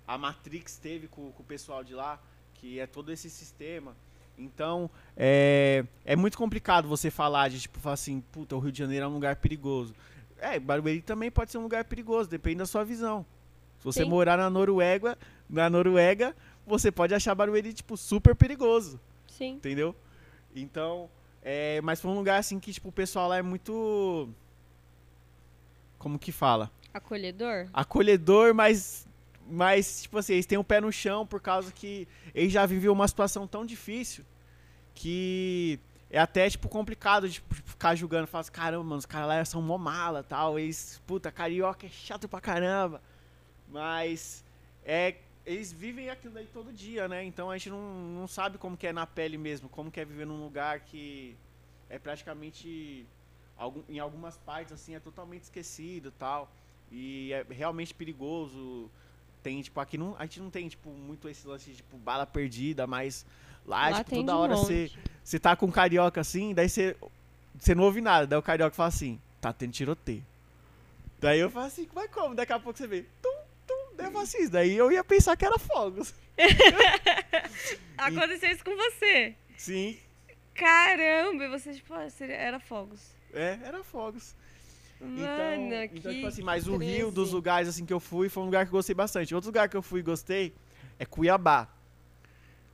[0.08, 2.20] a Matrix teve com, com o pessoal de lá,
[2.56, 3.96] que é todo esse sistema.
[4.36, 8.80] Então, é, é muito complicado você falar de, tipo, falar assim, puta, o Rio de
[8.80, 9.94] Janeiro é um lugar perigoso.
[10.40, 13.24] É, Barueri também pode ser um lugar perigoso, depende da sua visão.
[13.78, 14.10] Se você Sim.
[14.10, 19.00] morar na Noruega, na Noruega, você pode achar Barueri, tipo, super perigoso
[19.38, 19.54] Sim.
[19.56, 19.96] entendeu?
[20.56, 21.10] Então,
[21.42, 24.30] é, mas foi um lugar assim que tipo o pessoal lá é muito
[25.98, 26.72] como que fala?
[26.94, 27.68] Acolhedor?
[27.74, 29.08] Acolhedor, mas
[29.48, 32.94] mas tipo assim, eles têm o pé no chão por causa que eles já viviam
[32.94, 34.24] uma situação tão difícil
[34.94, 39.28] que é até tipo complicado de tipo, ficar julgando, falar assim, caramba, mano, os caras
[39.28, 43.02] lá são mó mala, tal, eles, puta, carioca é chato pra caramba.
[43.68, 44.46] Mas
[44.86, 45.16] é
[45.46, 47.24] eles vivem aquilo daí todo dia, né?
[47.24, 50.06] Então a gente não, não sabe como que é na pele mesmo, como que é
[50.06, 51.36] viver num lugar que
[51.90, 53.06] é praticamente
[53.58, 56.50] algum, em algumas partes assim é totalmente esquecido, tal,
[56.92, 58.90] e é realmente perigoso.
[59.42, 62.26] Tem tipo aqui não, a gente não tem tipo muito esse lance de tipo bala
[62.26, 63.26] perdida, mas
[63.66, 64.90] lá, Lá tipo toda hora você
[65.22, 66.96] você tá com um carioca assim, daí você
[67.60, 70.26] você não ouve nada, daí o carioca fala assim: "Tá tendo tiroteio".
[71.20, 73.33] Daí eu falo assim: "Mas como?" Daqui a pouco você vê: "Tum, tum", daí
[74.08, 76.14] eu falo assim, daí eu ia pensar que era fogos.
[77.98, 79.36] Aconteceu isso com você.
[79.58, 79.98] Sim,
[80.54, 83.16] Caramba, e você, tipo, ah, era fogos.
[83.34, 84.36] é, era fogos.
[85.02, 87.12] Mano, então, que então, tipo assim, mas o Rio, 13.
[87.12, 89.36] dos lugares assim que eu fui, foi um lugar que eu gostei bastante.
[89.36, 90.54] Outro lugar que eu fui e gostei
[90.98, 91.68] é Cuiabá.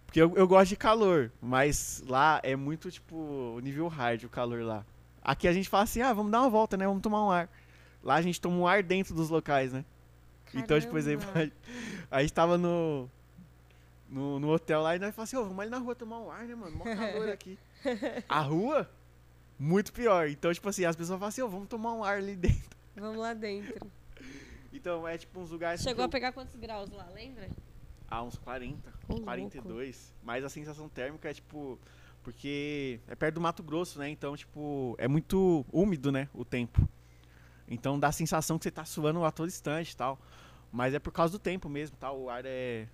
[0.05, 4.61] Porque eu, eu gosto de calor, mas lá é muito, tipo, nível hard o calor
[4.61, 4.85] lá.
[5.21, 6.85] Aqui a gente fala assim, ah, vamos dar uma volta, né?
[6.85, 7.49] Vamos tomar um ar.
[8.03, 9.85] Lá a gente toma um ar dentro dos locais, né?
[10.53, 11.51] Então, tipo, por exemplo, Caramba.
[12.09, 13.09] a gente tava no,
[14.07, 16.31] no, no hotel lá e nós falamos assim, ô, vamos ali na rua tomar um
[16.31, 16.77] ar, né, mano?
[16.77, 17.57] Mó calor aqui.
[18.27, 18.89] A rua,
[19.57, 20.27] muito pior.
[20.27, 22.77] Então, tipo assim, as pessoas falam assim, ô, vamos tomar um ar ali dentro.
[22.95, 23.89] Vamos lá dentro.
[24.73, 25.81] Então, é tipo uns lugares...
[25.81, 27.49] Chegou a pegar quantos graus lá, lembra?
[28.09, 29.23] Ah, uns 40, Ô, louco.
[29.23, 30.13] 42.
[30.23, 31.77] Mas a sensação térmica é tipo.
[32.23, 34.09] Porque é perto do Mato Grosso, né?
[34.09, 36.27] Então, tipo, é muito úmido, né?
[36.33, 36.87] O tempo.
[37.69, 40.19] Então dá a sensação que você tá suando a todo instante e tal.
[40.71, 42.11] Mas é por causa do tempo mesmo, tá?
[42.11, 42.87] O ar é.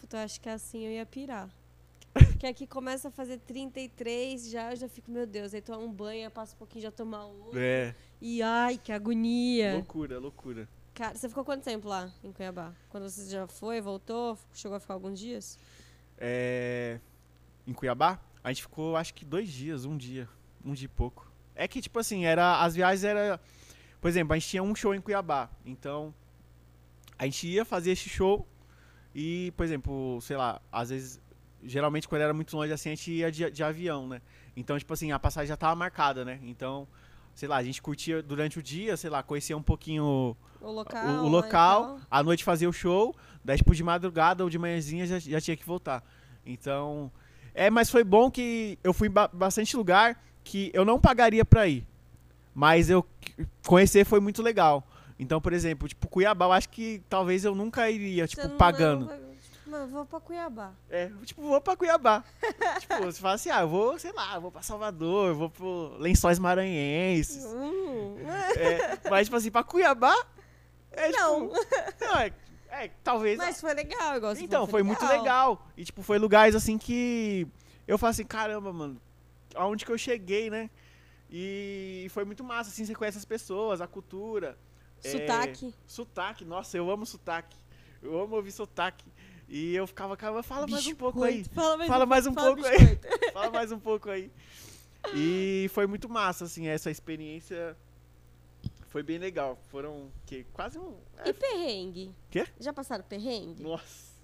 [0.00, 1.50] Puta, eu acho que assim eu ia pirar.
[2.14, 5.90] Porque aqui começa a fazer 33, já eu já fico, meu Deus, aí toma um
[5.90, 7.58] banho, passa um pouquinho, já toma outro.
[7.58, 7.94] É.
[8.20, 9.74] E ai, que agonia.
[9.74, 10.68] Loucura, loucura.
[10.94, 12.72] Cara, você ficou quanto tempo lá em Cuiabá?
[12.88, 15.58] Quando você já foi, voltou, chegou a ficar alguns dias?
[16.16, 17.00] É.
[17.66, 20.28] Em Cuiabá, a gente ficou acho que dois dias, um dia.
[20.64, 21.30] Um dia e pouco.
[21.54, 22.62] É que, tipo assim, era.
[22.62, 23.40] As viagens era.
[24.04, 25.48] Por exemplo, a gente tinha um show em Cuiabá.
[25.64, 26.12] Então.
[27.18, 28.46] A gente ia fazer esse show.
[29.14, 31.18] E, por exemplo, sei lá, às vezes.
[31.62, 34.20] Geralmente quando era muito longe assim, a gente ia de, de avião, né?
[34.54, 36.38] Então, tipo assim, a passagem já tava marcada, né?
[36.42, 36.86] Então,
[37.34, 41.06] sei lá, a gente curtia durante o dia, sei lá, conhecia um pouquinho O local?
[41.06, 42.00] o, o local, tal?
[42.10, 45.56] à noite fazia o show, daí tipo de madrugada ou de manhãzinha já, já tinha
[45.56, 46.04] que voltar.
[46.44, 47.10] Então,
[47.54, 51.46] é, mas foi bom que eu fui em ba- bastante lugar que eu não pagaria
[51.46, 51.86] pra ir,
[52.54, 53.04] mas eu
[53.66, 54.86] conhecer foi muito legal.
[55.18, 59.06] Então, por exemplo, tipo Cuiabá, eu acho que talvez eu nunca iria, tipo, pagando.
[59.06, 59.34] não- tipo,
[59.66, 60.72] Mano, vou pra Cuiabá.
[60.90, 62.22] É, tipo, vou pra Cuiabá.
[62.80, 65.50] tipo, você fala assim, ah, eu vou, sei lá, eu vou pra Salvador, eu vou
[65.50, 67.44] pro Lençóis Maranhenses.
[67.46, 68.16] Hum,
[68.56, 70.14] É, mas, tipo assim, pra Cuiabá,
[70.92, 71.48] é, tipo, Não.
[72.00, 72.32] não, é,
[72.70, 75.66] é, talvez mas foi legal, igual você Então, falou, foi muito legal.
[75.76, 77.46] E, tipo, foi lugares assim que
[77.88, 79.00] eu falei assim, caramba, mano,
[79.54, 80.68] aonde que eu cheguei, né?
[81.36, 84.56] E foi muito massa, assim, você conhece as pessoas, a cultura.
[85.02, 85.74] é, Sotaque.
[85.84, 87.56] sotaque, nossa, eu amo sotaque.
[88.00, 89.04] Eu amo ouvir sotaque.
[89.48, 91.42] E eu ficava, caramba, fala mais um pouco aí.
[91.52, 92.98] Fala mais Fala um, mais um fala pouco aí.
[93.34, 94.30] Fala mais um pouco aí.
[95.12, 97.76] E foi muito massa, assim, essa experiência.
[98.86, 99.58] Foi bem legal.
[99.70, 100.96] Foram que quase um.
[101.24, 102.14] E perrengue?
[102.30, 102.46] Quê?
[102.60, 103.60] Já passaram perrengue?
[103.60, 104.14] Nossa.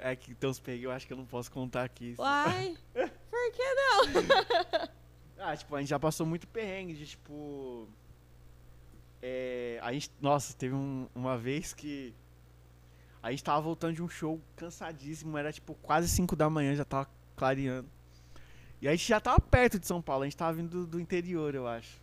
[0.00, 2.16] É que então os peguei, eu acho que eu não posso contar aqui.
[2.18, 4.88] Uai, por que não?
[5.40, 7.88] Ah, tipo, a gente já passou muito perrengue de, tipo...
[9.22, 12.14] É, a gente, nossa, teve um- uma vez que
[13.22, 16.84] a gente tava voltando de um show cansadíssimo, era tipo quase 5 da manhã, já
[16.84, 17.88] tava clareando.
[18.80, 21.00] E a gente já tava perto de São Paulo, a gente tava vindo do, do
[21.00, 22.00] interior, eu acho.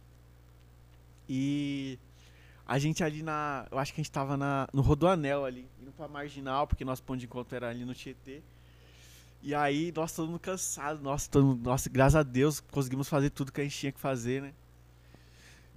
[1.27, 1.97] E
[2.65, 3.67] a gente ali na.
[3.71, 7.01] Eu acho que a gente tava na, no Rodoanel ali, indo pra Marginal, porque nosso
[7.03, 8.41] ponto de encontro era ali no Tietê.
[9.41, 13.29] E aí, nós todo mundo cansado, nossa, todo mundo- nossa, graças a Deus conseguimos fazer
[13.29, 14.53] tudo que a gente tinha que fazer, né?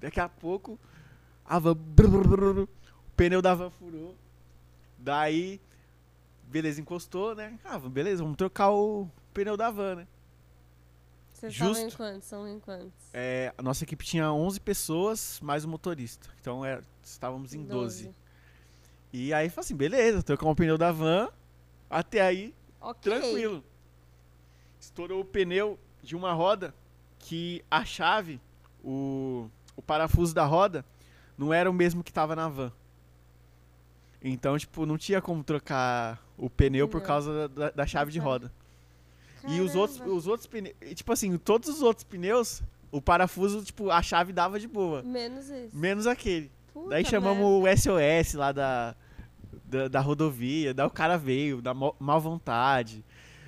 [0.01, 0.79] Daqui a pouco,
[1.45, 2.69] a van, o
[3.17, 4.17] pneu da van furou.
[4.99, 5.61] Daí,
[6.49, 7.59] beleza, encostou, né?
[7.65, 10.07] Ah, beleza, vamos trocar o pneu da van, né?
[11.33, 11.97] Vocês estavam em Justo.
[11.97, 12.25] quantos?
[12.29, 12.93] São em quantos?
[13.15, 16.29] É, a nossa equipe tinha 11 pessoas, mais o motorista.
[16.41, 18.15] Então, é, estávamos em 12.
[19.13, 21.29] E aí, falei assim, beleza, trocamos o pneu da van,
[21.89, 23.13] até aí, Ok.
[23.13, 23.63] Tranquilo.
[24.81, 26.75] Estourou o pneu de uma roda
[27.19, 28.41] que a chave,
[28.83, 30.85] o, o parafuso da roda,
[31.37, 32.73] não era o mesmo que tava na van.
[34.23, 37.07] Então, tipo, não tinha como trocar o pneu por Pneu.
[37.07, 38.53] causa da, da- chave de roda.
[39.49, 40.17] E os outros, Caramba.
[40.17, 42.63] os outros pneus, tipo assim, todos os outros pneus,
[42.93, 45.03] o parafuso, tipo, a chave dava de boa.
[45.03, 45.75] Menos esse.
[45.75, 46.51] Menos aquele.
[46.75, 48.95] Puta Daí chamamos o SOS lá da,
[49.71, 53.05] da, da rodovia, daí o cara veio, da má vontade.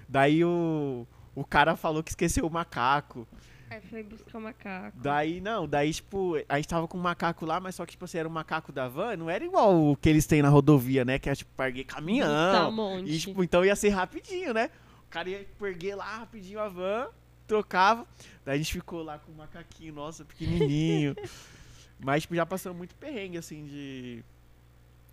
[0.08, 3.26] Daí o, o cara falou que esqueceu o macaco.
[3.70, 4.98] Aí foi buscar o macaco.
[5.00, 8.04] Daí, não, daí, tipo, a gente tava com um macaco lá, mas só que, tipo
[8.04, 11.06] assim, era um macaco da van, não era igual o que eles têm na rodovia,
[11.06, 11.18] né?
[11.18, 12.70] Que é, tipo, parguei um caminhão.
[12.70, 13.10] monte.
[13.10, 14.70] E, tipo, então ia ser rapidinho, né?
[15.06, 17.08] O cara ia perguer lá rapidinho a van,
[17.46, 18.06] trocava.
[18.44, 21.16] Daí a gente ficou lá com o macaquinho, nossa, pequenininho.
[21.98, 24.24] Mas, tipo, já passou muito perrengue, assim, de...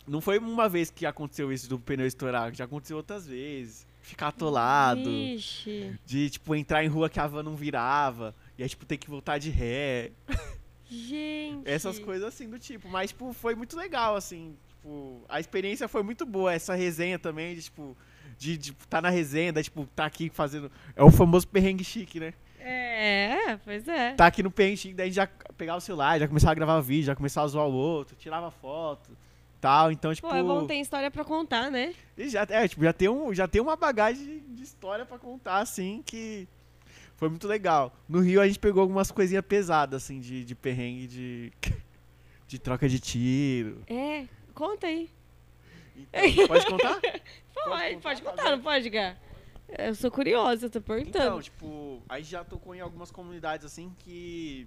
[0.06, 3.86] Não foi uma vez que aconteceu isso do pneu estourar, já aconteceu outras vezes.
[4.02, 5.98] Ficar atolado, Vixe.
[6.06, 9.10] de, tipo, entrar em rua que a van não virava, e aí, tipo, ter que
[9.10, 10.12] voltar de ré.
[10.90, 11.62] Gente.
[11.64, 12.88] Essas coisas assim do tipo.
[12.88, 14.56] Mas, tipo, foi muito legal, assim.
[14.68, 16.52] Tipo, a experiência foi muito boa.
[16.52, 17.96] Essa resenha também, de, tipo,
[18.36, 20.70] de, de tá na resenha, daí, tipo, tá aqui fazendo.
[20.96, 22.34] É o famoso perrengue chique, né?
[22.58, 24.14] É, pois é.
[24.14, 27.04] Tá aqui no perrengue chique, daí já pegava o celular, já começava a gravar vídeo,
[27.04, 29.16] já começava a zoar o outro, tirava foto.
[29.60, 30.26] Tal, então, tipo.
[30.28, 31.94] Pô, é bom ter história pra contar, né?
[32.16, 35.58] E já, é, tipo, já tem, um, já tem uma bagagem de história pra contar,
[35.58, 36.48] assim, que
[37.16, 37.92] foi muito legal.
[38.08, 41.52] No Rio a gente pegou algumas coisinhas pesadas, assim, de, de perrengue, de,
[42.48, 43.82] de troca de tiro.
[43.86, 45.10] É, conta aí.
[45.94, 46.98] Então, pode contar?
[47.52, 49.16] Pode, contar, pode contar, não pode, Gá?
[49.78, 51.26] Eu sou curiosa, tô perguntando.
[51.26, 54.66] Então, tipo, a gente já tocou em algumas comunidades, assim, que...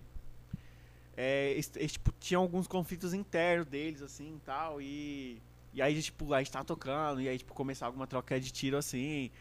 [1.15, 5.41] É, tipo, tinha alguns conflitos internos deles, assim, e tal, e...
[5.75, 8.77] E aí, tipo, a gente tava tocando, e aí, tipo, começar alguma troca de tiro,
[8.77, 9.31] assim...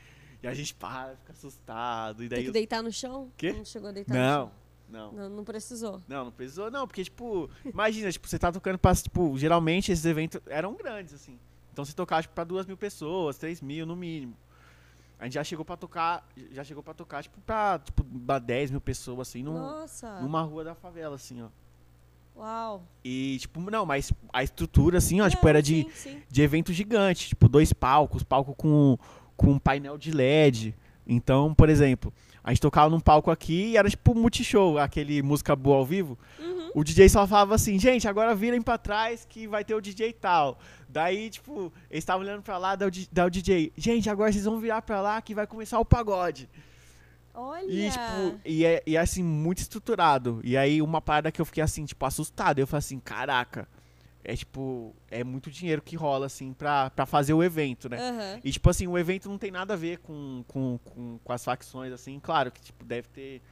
[0.42, 2.38] E a gente para, fica assustado, e daí...
[2.40, 3.30] Tem que deitar no chão?
[3.36, 3.52] Quê?
[3.52, 4.52] Não chegou a deitar no Não, chão?
[4.88, 5.12] não.
[5.12, 6.02] Não, não precisou.
[6.08, 10.04] Não, não precisou, não, porque, tipo, imagina, tipo, você tá tocando pra, tipo, geralmente esses
[10.04, 11.38] eventos eram grandes, assim.
[11.72, 14.36] Então você tocava, tipo, pra duas mil pessoas, três mil no mínimo.
[15.16, 18.72] A gente já chegou pra tocar, já chegou pra tocar, tipo, pra, tipo, pra 10
[18.72, 20.20] mil pessoas, assim, num- Nossa.
[20.20, 21.48] numa rua da favela, assim, ó.
[22.36, 22.82] Uau.
[23.04, 26.22] E, tipo, não, mas a estrutura, assim, ó, tipo, era de, sim, sim.
[26.28, 28.98] de evento gigante, tipo, dois palcos, palco com,
[29.36, 30.74] com um painel de LED.
[31.06, 35.54] Então, por exemplo, a gente tocava num palco aqui e era tipo multishow, aquele música
[35.54, 36.18] boa ao vivo.
[36.38, 36.70] Uhum.
[36.74, 40.12] O DJ só falava assim, gente, agora virem pra trás que vai ter o DJ
[40.12, 40.58] tal.
[40.88, 44.44] Daí, tipo, eles estavam olhando pra lá, daí o, daí o DJ, gente, agora vocês
[44.44, 46.48] vão virar pra lá que vai começar o pagode.
[47.34, 47.64] Olha.
[47.64, 50.40] E, tipo, e é, e é, assim, muito estruturado.
[50.44, 52.58] E aí, uma parada que eu fiquei assim, tipo, assustado.
[52.58, 53.66] Eu falei assim, caraca,
[54.24, 57.98] é tipo, é muito dinheiro que rola, assim, pra, pra fazer o evento, né?
[57.98, 58.40] Aham.
[58.44, 61.44] E, tipo assim, o evento não tem nada a ver com, com, com, com as
[61.44, 62.20] facções, assim.
[62.20, 63.42] Claro que, tipo, deve ter.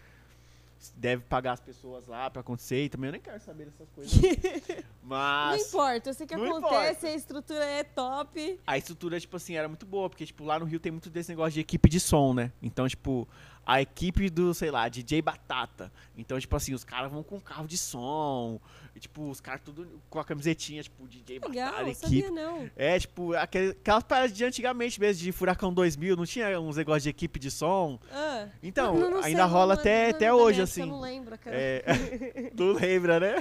[0.96, 2.84] Deve pagar as pessoas lá pra acontecer.
[2.84, 4.14] E também eu nem quero saber dessas coisas.
[5.02, 5.68] Não Mas.
[5.68, 8.58] importa, eu sei que Não acontece, a estrutura é top.
[8.66, 11.28] A estrutura, tipo assim, era muito boa, porque, tipo, lá no Rio tem muito desse
[11.30, 12.50] negócio de equipe de som, né?
[12.62, 13.28] Então, tipo,
[13.72, 15.92] a equipe do, sei lá, DJ Batata.
[16.16, 18.60] Então, tipo assim, os caras vão com carro de som.
[18.96, 22.00] E, tipo, os caras tudo com a camisetinha, tipo, DJ Legal, Batata, equipe.
[22.00, 22.68] sabia não.
[22.74, 27.04] É, tipo, aquele, aquelas paradas de antigamente mesmo, de Furacão 2000, não tinha uns negócios
[27.04, 27.98] de equipe de som?
[28.10, 30.80] Ah, Então, não- não sei, ainda não- rola não- até, até hoje, assim.
[30.80, 31.56] Eu não lembro, cara.
[31.56, 31.82] É,
[32.56, 33.40] tu lembra, né?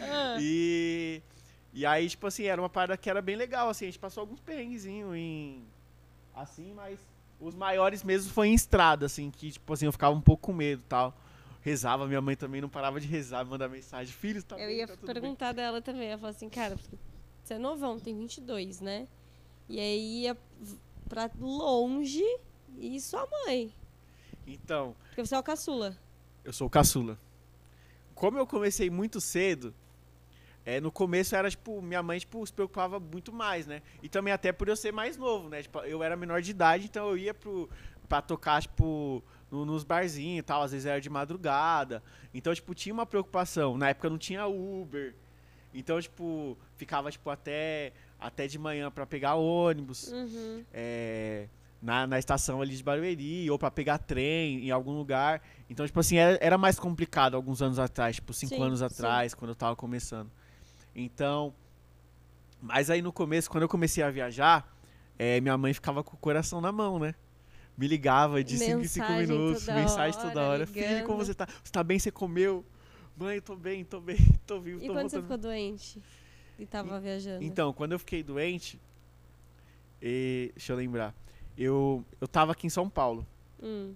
[0.00, 1.22] Ah, E,
[1.72, 4.22] e aí, tipo assim, era uma parada que era bem legal, assim, a gente passou
[4.22, 5.62] alguns perrenguezinhos em.
[6.34, 6.98] Assim, mas
[7.40, 10.52] os maiores mesmo foi em estrada, assim, que, tipo assim, eu ficava um pouco com
[10.52, 11.14] medo e tal.
[11.60, 14.86] Rezava, minha mãe também não parava de rezar, mandar mensagem, filho, tá eu bem, ia
[14.86, 16.08] tá tudo bem." perguntar dela também.
[16.08, 16.76] Ela falou assim, cara,
[17.44, 19.06] você é novão, tem 22, né?
[19.68, 20.36] E aí ia
[21.08, 22.24] pra longe
[22.78, 23.72] e sua mãe.
[24.46, 25.96] Então, Porque você é o caçula.
[26.44, 27.18] eu sou o caçula.
[28.14, 29.74] Como eu comecei muito cedo,
[30.68, 33.80] é, no começo era, tipo, minha mãe, tipo, se preocupava muito mais, né?
[34.02, 35.62] E também até por eu ser mais novo, né?
[35.62, 37.70] Tipo, eu era menor de idade, então eu ia pro,
[38.06, 42.02] pra tocar, tipo, no- nos barzinhos e tal, às vezes era de madrugada.
[42.34, 43.78] Então, tipo, tinha uma preocupação.
[43.78, 45.14] Na época não tinha Uber.
[45.72, 50.64] Então, tipo, ficava, tipo, até, até de manhã pra pegar ônibus Uhum.
[50.72, 51.46] é,
[51.80, 55.40] na, na estação ali de Barueri, ou pra pegar trem em algum lugar.
[55.70, 58.84] Então, tipo assim, era, era mais complicado alguns anos atrás, tipo, cinco Sim, anos sim.
[58.84, 60.30] atrás, quando eu tava começando.
[61.00, 61.54] Então,
[62.60, 64.76] mas aí no começo, quando eu comecei a viajar,
[65.16, 67.14] é, minha mãe ficava com o coração na mão, né?
[67.76, 70.66] Me ligava de 5 em 5 Mensagem minutos, toda mensagem toda hora, hora.
[70.66, 71.46] Filho, como você tá?
[71.62, 71.98] Você tá bem?
[72.00, 72.64] Você comeu?
[73.16, 75.22] Mãe, eu tô bem, tô bem, tô vivo, E tô quando você voltando.
[75.22, 76.02] ficou doente
[76.58, 77.44] e tava viajando?
[77.44, 78.80] Então, quando eu fiquei doente,
[80.02, 81.14] e, deixa eu lembrar,
[81.56, 83.24] eu, eu tava aqui em São Paulo.
[83.62, 83.94] Hum.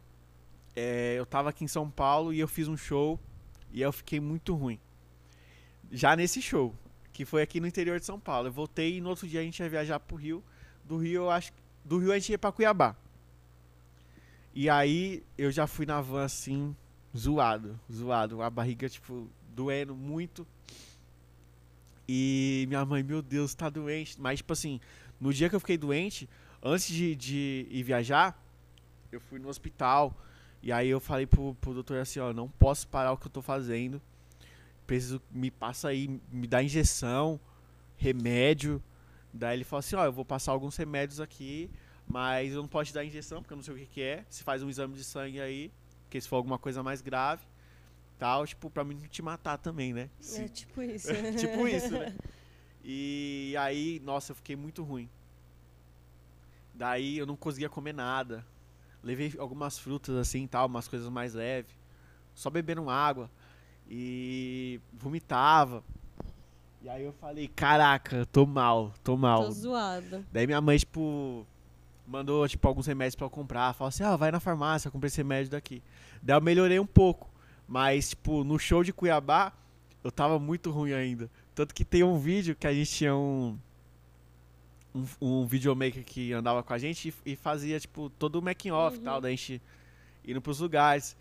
[0.76, 3.18] É, eu tava aqui em São Paulo e eu fiz um show
[3.72, 4.78] e eu fiquei muito ruim.
[5.90, 6.74] Já nesse show,
[7.12, 8.48] que foi aqui no interior de São Paulo.
[8.48, 10.42] Eu voltei e no outro dia a gente ia viajar pro Rio.
[10.84, 11.52] Do Rio eu acho
[11.84, 12.96] do Rio a gente ia pra Cuiabá.
[14.54, 16.76] E aí eu já fui na van assim,
[17.16, 20.46] zoado, zoado, a barriga tipo doendo muito.
[22.08, 24.20] E minha mãe, meu Deus, tá doente.
[24.20, 24.80] Mas tipo assim,
[25.20, 26.28] no dia que eu fiquei doente,
[26.62, 28.38] antes de, de ir viajar,
[29.10, 30.14] eu fui no hospital.
[30.62, 33.30] E aí eu falei pro, pro doutor assim, ó, não posso parar o que eu
[33.30, 34.00] tô fazendo.
[34.93, 37.40] Preciso, me passa aí, me dá injeção,
[37.97, 38.82] remédio.
[39.32, 41.70] Daí ele falou assim, ó, eu vou passar alguns remédios aqui,
[42.07, 44.22] mas eu não posso te dar injeção, porque eu não sei o que, que é.
[44.28, 45.72] Se faz um exame de sangue aí,
[46.03, 47.43] porque se for alguma coisa mais grave,
[48.18, 50.11] tal, tipo, pra mim não te matar também, né?
[50.20, 51.09] É Se- tipo isso.
[51.38, 52.14] tipo isso, né?
[52.84, 55.09] E aí, nossa, eu fiquei muito ruim.
[56.74, 58.45] Daí eu não conseguia comer nada.
[59.03, 61.72] Levei algumas frutas assim, tal, umas coisas mais leves.
[62.34, 63.30] Só bebendo água
[63.89, 65.83] e vomitava.
[66.83, 69.45] E aí eu falei, caraca, tô mal, tô mal.
[69.45, 70.24] Tô zoada.
[70.33, 71.47] Daí minha mãe, tipo,
[72.07, 73.72] mandou, tipo, alguns remédios pra eu comprar.
[73.74, 75.80] Falou assim, ah, vai na farmácia, comprei esse remédio daqui.
[76.20, 77.30] Daí eu melhorei um pouco.
[77.68, 79.53] Mas, tipo, no show de Cuiabá,
[80.03, 81.30] eu tava muito ruim ainda.
[81.55, 83.57] Tanto que tem um vídeo que a gente tinha um.
[84.95, 88.72] Um, um videomaker que andava com a gente e, e fazia, tipo, todo o making
[88.72, 89.05] off e Uhum.
[89.05, 89.62] tal, da gente
[90.26, 91.16] indo pros lugares.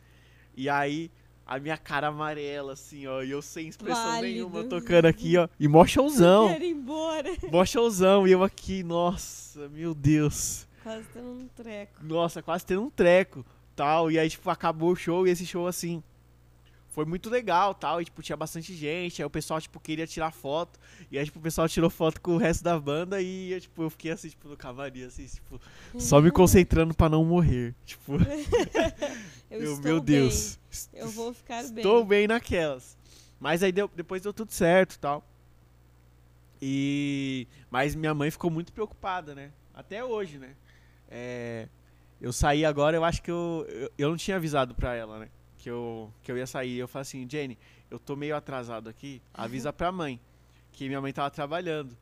[0.57, 1.09] E aí,
[1.45, 4.33] a minha cara amarela, assim, ó, e eu sem expressão Válido.
[4.33, 7.29] nenhuma, tocando aqui, ó, e mó showzão, Quero ir embora.
[7.51, 10.67] mó showzão, e eu aqui, nossa, meu Deus.
[10.83, 12.03] Quase tendo um treco.
[12.03, 14.09] Nossa, quase tendo um treco, tal.
[14.11, 16.01] E aí, tipo, acabou o show e esse show, assim,
[16.89, 18.01] foi muito legal, tal.
[18.01, 19.21] E, tipo, tinha bastante gente.
[19.21, 20.79] Aí o pessoal, tipo, queria tirar foto.
[21.11, 23.83] E aí, tipo, o pessoal tirou foto com o resto da banda e, eu, tipo,
[23.83, 25.61] eu fiquei, assim, tipo, no camarim, assim, tipo,
[25.99, 27.75] só me concentrando pra não morrer.
[27.85, 28.13] Tipo,
[29.51, 30.19] Eu meu, estou meu bem.
[30.21, 30.59] Deus.
[30.93, 31.77] Eu vou ficar bem.
[31.77, 32.97] Estou bem naquelas.
[33.39, 35.23] Mas aí deu, depois deu tudo certo, tal.
[36.61, 39.51] E mas minha mãe ficou muito preocupada, né?
[39.73, 40.55] Até hoje, né?
[41.09, 41.67] É,
[42.21, 45.29] eu saí agora, eu acho que eu, eu, eu não tinha avisado pra ela, né?
[45.57, 46.77] Que eu, que eu ia sair.
[46.77, 47.57] Eu falei assim, Jenny,
[47.89, 50.19] eu tô meio atrasado aqui, avisa pra mãe.
[50.71, 51.97] Que minha mãe tava trabalhando.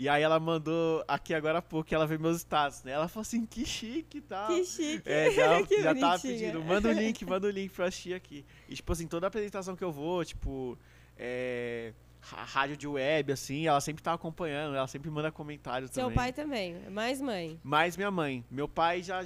[0.00, 2.92] E aí ela mandou aqui agora há pouco, ela vê meus status, né?
[2.92, 4.46] Ela falou assim, que chique e tal.
[4.48, 5.02] Que chique.
[5.04, 8.42] É, já, Que já tava pedindo, manda o link, manda o link pra assistir aqui.
[8.66, 10.78] E, tipo assim, toda apresentação que eu vou, tipo,
[11.18, 11.92] é,
[12.22, 16.16] rádio de web, assim, ela sempre tá acompanhando, ela sempre manda comentários Seu também.
[16.16, 16.76] pai também.
[16.88, 17.60] Mais mãe.
[17.62, 18.42] Mais minha mãe.
[18.50, 19.22] Meu pai já...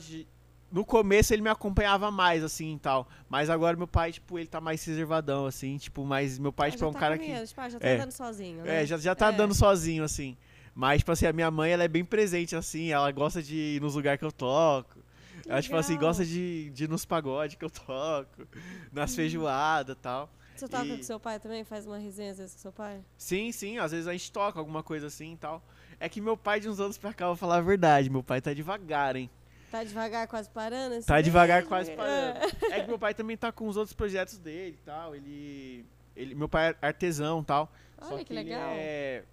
[0.73, 3.07] No começo ele me acompanhava mais, assim, e tal.
[3.29, 6.73] Mas agora meu pai, tipo, ele tá mais reservadão, assim, tipo, mas meu pai, Ah,
[6.73, 7.47] tipo, é um tá cara que...
[7.47, 7.95] Tipo, ah, já tá é.
[7.95, 8.83] andando sozinho, né?
[8.83, 9.33] É, já, já tá É.
[9.33, 10.37] dando sozinho, assim.
[10.75, 13.81] Mas, tipo assim, a minha mãe, ela é bem presente, assim, ela gosta de ir
[13.81, 14.99] nos lugares que eu toco.
[15.47, 16.09] Ela, tipo assim, legal.
[16.09, 18.47] gosta de, de ir nos pagodes que eu toco,
[18.93, 19.17] nas Uhum.
[19.17, 20.31] feijoadas e tal.
[20.57, 21.65] Você toca E- com seu pai também?
[21.65, 23.01] Faz uma resenha às vezes com seu pai?
[23.19, 25.63] Sim, sim, às vezes a gente toca alguma coisa assim e tal.
[26.01, 28.23] É que meu pai, de uns anos pra cá, eu vou falar a verdade, meu
[28.23, 29.29] pai tá devagar, hein?
[29.71, 30.95] Tá devagar, quase parando?
[30.95, 31.07] assim?
[31.07, 31.97] Tá devagar, quase é.
[31.97, 32.39] parando.
[32.73, 35.15] É que meu pai também tá com os outros projetos dele e tal.
[35.17, 35.85] Ele,
[36.17, 36.35] ele.
[36.37, 37.73] Meu pai é artesão e tal.
[38.01, 38.71] Olha que Ele legal.
[38.77, 39.25] é,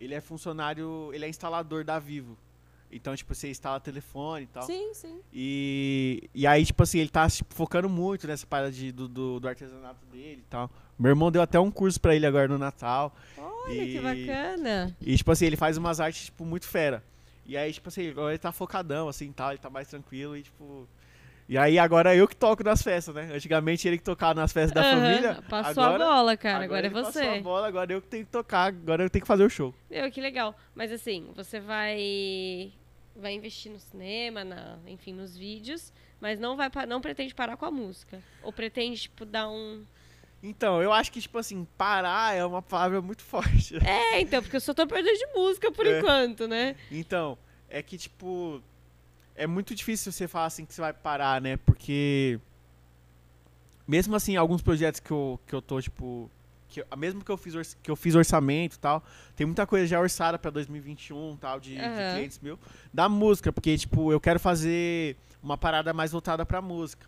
[0.00, 1.10] ele é funcionário.
[1.12, 2.36] Ele é instalador da Vivo.
[2.90, 4.62] Então, tipo, você instala telefone e tal.
[4.62, 5.20] Sim, sim.
[5.32, 9.38] E, e aí, tipo assim, ele tá tipo, focando muito nessa parada de, do, do,
[9.40, 10.70] do artesanato dele e tal.
[10.98, 13.14] Meu irmão deu até um curso pra ele agora no Natal.
[13.36, 14.96] Olha E- que bacana.
[15.02, 17.04] E, tipo assim, ele faz umas artes, tipo, muito fera.
[17.44, 20.42] E aí, tipo assim, agora ele tá focadão, assim, tal, ele tá mais tranquilo e,
[20.42, 20.88] tipo...
[21.48, 23.30] E aí, agora eu que toco nas festas, né?
[23.32, 25.42] Antigamente ele que tocava nas festas da família.
[25.48, 26.64] Passou agora, a bola, cara.
[26.64, 27.26] Agora, é ele passou você.
[27.26, 29.74] a bola, agora eu que tenho que tocar, agora eu tenho que fazer o show.
[29.90, 30.54] Meu, que legal.
[30.74, 32.70] Mas assim, você vai
[33.16, 35.90] vai investir no cinema, na, enfim, nos vídeos,
[36.20, 38.22] mas não vai não pretende parar com a música.
[38.42, 39.82] Ou pretende tipo dar um
[40.42, 43.74] Então, eu acho que, tipo assim, parar é uma palavra muito forte.
[43.84, 45.98] É, então, porque eu só tô perdendo de música por É.
[45.98, 46.76] enquanto, né?
[46.92, 47.36] Então,
[47.70, 48.62] é que, tipo,
[49.38, 51.56] é muito difícil você falar assim que você vai parar, né?
[51.58, 52.38] Porque,
[53.86, 56.28] mesmo assim, alguns projetos que eu, que eu tô, tipo,
[56.68, 59.02] que, mesmo que eu, fiz que eu fiz orçamento e tal,
[59.36, 62.14] tem muita coisa já orçada pra 2021 tal, de, de Aham.
[62.14, 62.58] clientes mil,
[62.92, 67.06] da música, porque, tipo, eu quero fazer uma parada mais voltada pra música.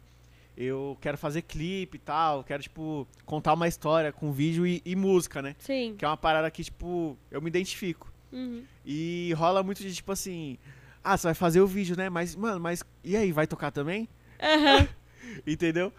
[0.56, 4.94] Eu quero fazer clipe e tal, quero, tipo, contar uma história com vídeo e, e
[4.94, 5.56] música, né?
[5.58, 5.94] Sim.
[5.98, 8.12] Que é uma parada que, tipo, eu me identifico.
[8.32, 8.62] Uhum.
[8.84, 10.58] E rola muito de tipo assim.
[11.02, 12.08] Ah, você vai fazer o vídeo, né?
[12.10, 14.08] Mas, mano, mas e aí, vai tocar também?
[14.42, 14.88] Aham.
[15.46, 15.92] Entendeu?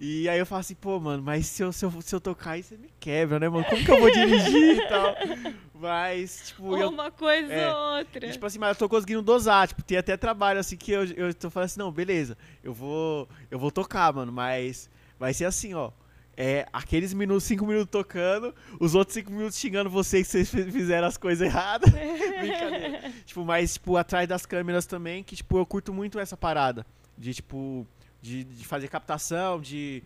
[0.00, 2.52] E aí eu falo assim, pô, mano, mas se eu, se eu, se eu tocar
[2.52, 3.64] aí, você me quebra, né, mano?
[3.64, 5.16] Como que eu vou dirigir e tal?
[5.74, 6.88] Mas, tipo, Ou eu.
[6.88, 8.26] uma coisa é, ou outra.
[8.26, 11.04] e, tipo assim, mas eu tô conseguindo dosar, tipo, tem até trabalho assim que eu,
[11.04, 13.28] eu tô falando assim, não, beleza, eu vou.
[13.48, 14.90] Eu vou tocar, mano, mas
[15.20, 15.92] vai ser assim, ó.
[16.40, 20.70] É, aqueles minutos, cinco minutos tocando, os outros cinco minutos xingando vocês que vocês fi-
[20.70, 21.90] fizeram as coisas erradas.
[21.90, 23.12] Brincadeira.
[23.26, 26.86] Tipo, mas, tipo, atrás das câmeras também, que, tipo, eu curto muito essa parada.
[27.16, 27.84] De, tipo,
[28.22, 30.00] de, de fazer captação, de,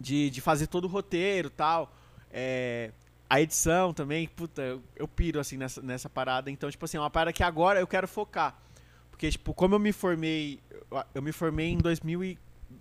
[0.00, 1.94] de, de fazer todo o roteiro tal.
[2.28, 2.90] É,
[3.30, 6.50] a edição também, puta, eu, eu piro, assim, nessa, nessa parada.
[6.50, 8.60] Então, tipo assim, é uma parada que agora eu quero focar.
[9.08, 10.58] Porque, tipo, como eu me formei,
[10.90, 12.38] eu, eu me formei em, 2000 e,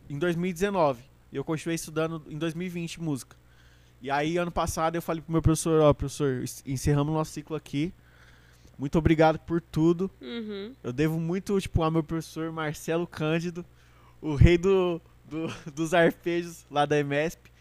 [0.09, 1.13] em 2019.
[1.35, 3.35] E eu continuei estudando em 2020 música.
[4.01, 7.31] E aí, ano passado, eu falei pro meu professor, ó, professor, es- encerramos o nosso
[7.33, 7.93] ciclo aqui.
[8.79, 10.09] Muito obrigado por tudo.
[10.21, 10.73] Uhum.
[10.81, 13.65] Eu devo muito, tipo, ao meu professor Marcelo Cândido,
[14.21, 17.51] o rei do, do- dos arpejos lá da EMESP.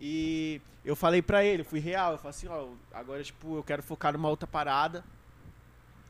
[0.00, 3.80] E eu falei pra ele, fui real, eu falei assim, ó, agora, tipo, eu quero
[3.80, 5.04] focar numa outra parada.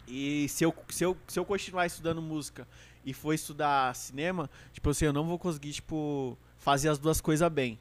[0.08, 2.66] E se eu, se eu, se eu continuar estudando música
[3.04, 7.50] e for estudar cinema, tipo assim, eu não vou conseguir, tipo, fazer as duas coisas
[7.50, 7.78] bem.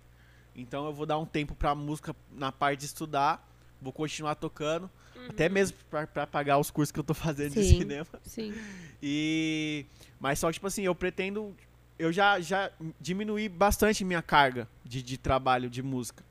[0.56, 3.48] Então eu vou dar um tempo pra música na parte de estudar,
[3.80, 4.90] vou continuar tocando,
[5.30, 7.78] até mesmo pra, pra pagar os cursos que eu tô fazendo de Sim.
[7.78, 8.08] cinema.
[8.24, 8.54] Sim.
[9.02, 9.86] E
[10.20, 11.56] mas só que tipo assim, eu pretendo
[11.98, 12.70] eu já já
[13.00, 16.22] diminuí bastante minha carga de, de trabalho de música.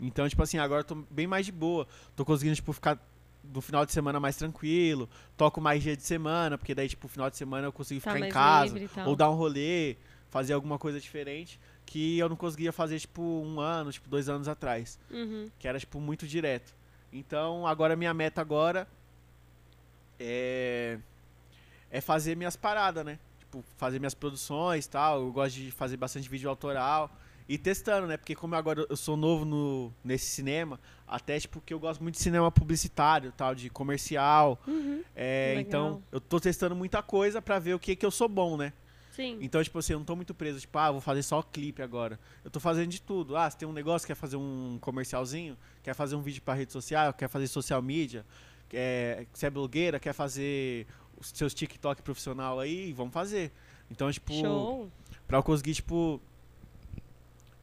[0.00, 1.86] Então, tipo assim, agora eu tô bem mais de boa.
[2.16, 2.98] Tô conseguindo, tipo, ficar
[3.44, 5.08] no final de semana mais tranquilo.
[5.36, 8.26] Toco mais dia de semana, porque daí, tipo, final de semana eu consigo Tá ficar
[8.26, 8.64] em casa.
[8.64, 9.08] livre e tal.
[9.08, 9.96] Ou dar um rolê,
[10.28, 11.60] fazer alguma coisa diferente.
[11.92, 14.98] Que eu não conseguia fazer, tipo, um ano, tipo, dois anos atrás.
[15.10, 15.50] Uhum.
[15.58, 16.74] Que era, tipo, muito direto.
[17.12, 18.88] Então, agora minha meta agora
[20.18, 20.98] é,
[21.90, 23.18] é fazer minhas paradas, né?
[23.38, 25.20] Tipo, fazer minhas produções e tal.
[25.20, 27.14] Eu gosto de fazer bastante vídeo autoral.
[27.46, 28.16] E testando, né?
[28.16, 32.14] Porque como agora eu sou novo no, nesse cinema, até tipo que eu gosto muito
[32.14, 34.58] de cinema publicitário, tal, de comercial.
[34.66, 35.02] Uhum.
[35.14, 38.56] É, então, eu tô testando muita coisa pra ver o que que eu sou bom,
[38.56, 38.72] né?
[39.12, 39.38] Sim.
[39.42, 42.18] Então, tipo assim, eu não tô muito preso, tipo, ah, vou fazer só clipe agora.
[42.42, 43.36] Eu tô fazendo de tudo.
[43.36, 46.72] Ah, você tem um negócio, quer fazer um comercialzinho, quer fazer um vídeo pra rede
[46.72, 48.24] social, quer fazer social media,
[48.70, 50.86] quer, você é blogueira, quer fazer
[51.20, 53.52] os seus TikTok profissional aí, vamos fazer.
[53.90, 54.90] Então, tipo, Show.
[55.28, 56.18] pra eu conseguir, tipo,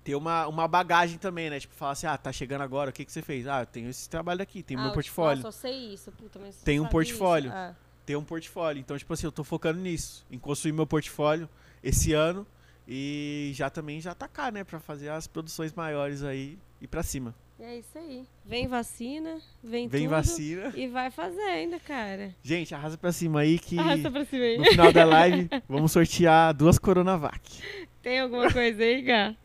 [0.03, 1.59] ter uma, uma bagagem também, né?
[1.59, 3.47] Tipo, falar assim, ah, tá chegando agora, o que que você fez?
[3.47, 5.41] Ah, eu tenho esse trabalho aqui, tem ah, meu eu, portfólio.
[5.41, 7.51] Nossa, eu sei isso, puta, mas Tem um portfólio.
[7.51, 7.75] Ah.
[8.09, 8.79] Ter um portfólio.
[8.79, 11.47] Então, tipo assim, eu tô focando nisso, em construir meu portfólio
[11.83, 12.43] esse ano
[12.87, 17.35] e já também já atacar, né, Pra fazer as produções maiores aí e pra cima.
[17.59, 18.25] É isso aí.
[18.43, 20.09] Vem vacina, vem, Vem tudo.
[20.09, 20.73] vacina.
[20.75, 22.33] E vai fazendo, cara.
[22.41, 24.57] Gente, arrasa pra cima aí que Arrasta pra cima aí.
[24.57, 27.61] no final da live vamos sortear duas Coronavac.
[28.01, 29.35] Tem alguma coisa aí, Gá?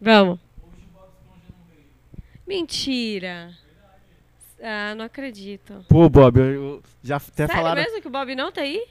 [0.00, 0.38] Vamos.
[2.46, 3.52] Mentira.
[4.68, 5.84] Ah, não acredito.
[5.88, 7.80] Pô, Bob, eu, eu já até Sério falaram.
[7.80, 8.84] mesmo que o Bob não tá aí?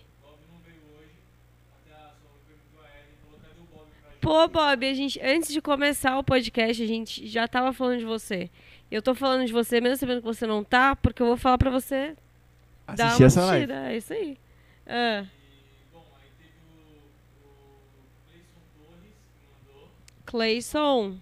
[4.21, 8.05] Pô, Bob, a gente, antes de começar o podcast, a gente já tava falando de
[8.05, 8.49] você.
[8.89, 11.57] Eu tô falando de você, mesmo sabendo que você não tá, porque eu vou falar
[11.57, 12.15] pra você
[12.87, 13.71] dar Assistir uma essa live.
[13.73, 13.91] assistida.
[13.91, 14.37] É isso aí.
[14.87, 15.25] Ah,
[20.25, 21.17] Clayson.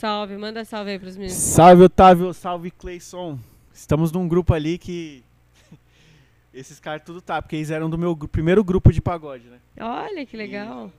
[0.00, 1.36] Salve, manda salve aí pros meninos.
[1.36, 3.38] Salve, Otávio, salve, Cleison.
[3.70, 5.22] Estamos num grupo ali que.
[6.54, 9.58] Esses caras tudo tá, porque eles eram do meu primeiro grupo de pagode, né?
[9.78, 10.90] Olha que legal.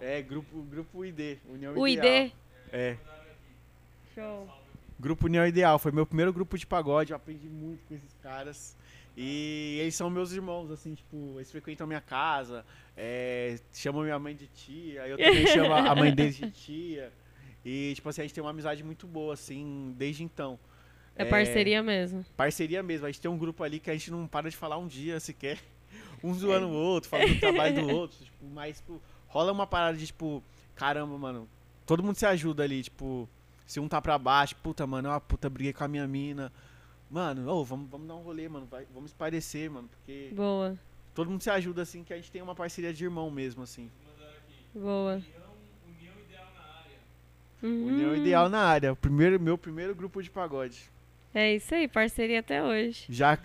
[0.00, 2.24] É, grupo, grupo ID, União O Ideal.
[2.24, 2.32] ID.
[2.72, 2.96] É,
[4.14, 4.48] Show.
[4.98, 8.74] Grupo União Ideal, foi meu primeiro grupo de pagode, eu aprendi muito com esses caras.
[9.14, 12.64] E eles são meus irmãos, assim, tipo, eles frequentam minha casa,
[12.96, 17.12] é, chamam minha mãe de tia, eu também chamo a mãe deles de tia.
[17.68, 20.56] E, tipo assim, a gente tem uma amizade muito boa, assim, desde então.
[21.16, 22.24] É parceria mesmo.
[22.36, 24.78] Parceria mesmo, a gente tem um grupo ali que a gente não para de falar
[24.78, 25.58] um dia sequer.
[26.22, 29.96] Um zoando o outro, falando do trabalho do outro, tipo, mas, tipo, rola uma parada
[29.96, 30.42] de, tipo,
[30.74, 31.48] caramba, mano,
[31.84, 33.28] todo mundo se ajuda ali, tipo,
[33.66, 36.52] se um tá pra baixo, puta, mano, ó, puta, briguei com a minha mina.
[37.10, 40.76] Mano, ô, vamos, vamos dar um rolê, mano, vai, vamos esparecer, mano, porque Boa,
[41.14, 43.90] todo mundo se ajuda, assim, que a gente tem uma parceria de irmão mesmo, assim.
[44.74, 45.22] boa.
[47.66, 50.78] União Ideal na área, o primeiro, meu primeiro grupo de pagode.
[51.34, 53.04] É isso aí, parceria até hoje.
[53.10, 53.38] Já,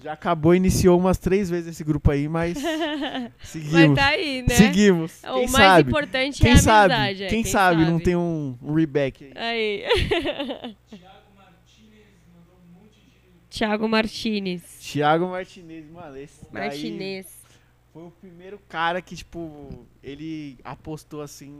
[0.00, 3.96] já acabou, iniciou umas três vezes esse grupo aí, mas Mas seguimos.
[3.98, 4.54] tá aí, né?
[4.54, 5.22] Seguimos.
[5.24, 5.88] O Quem mais sabe?
[5.90, 6.94] importante Quem é a sabe?
[6.94, 7.24] amizade.
[7.24, 9.84] é, quem, sabe, não tem um, um reback aí.
[9.84, 10.76] Aí.
[13.50, 14.62] Thiago Martinez.
[14.80, 17.26] Thiago Martinez, mano, esse Martinez.
[17.92, 21.52] foi o primeiro cara que, tipo, ele apostou assim.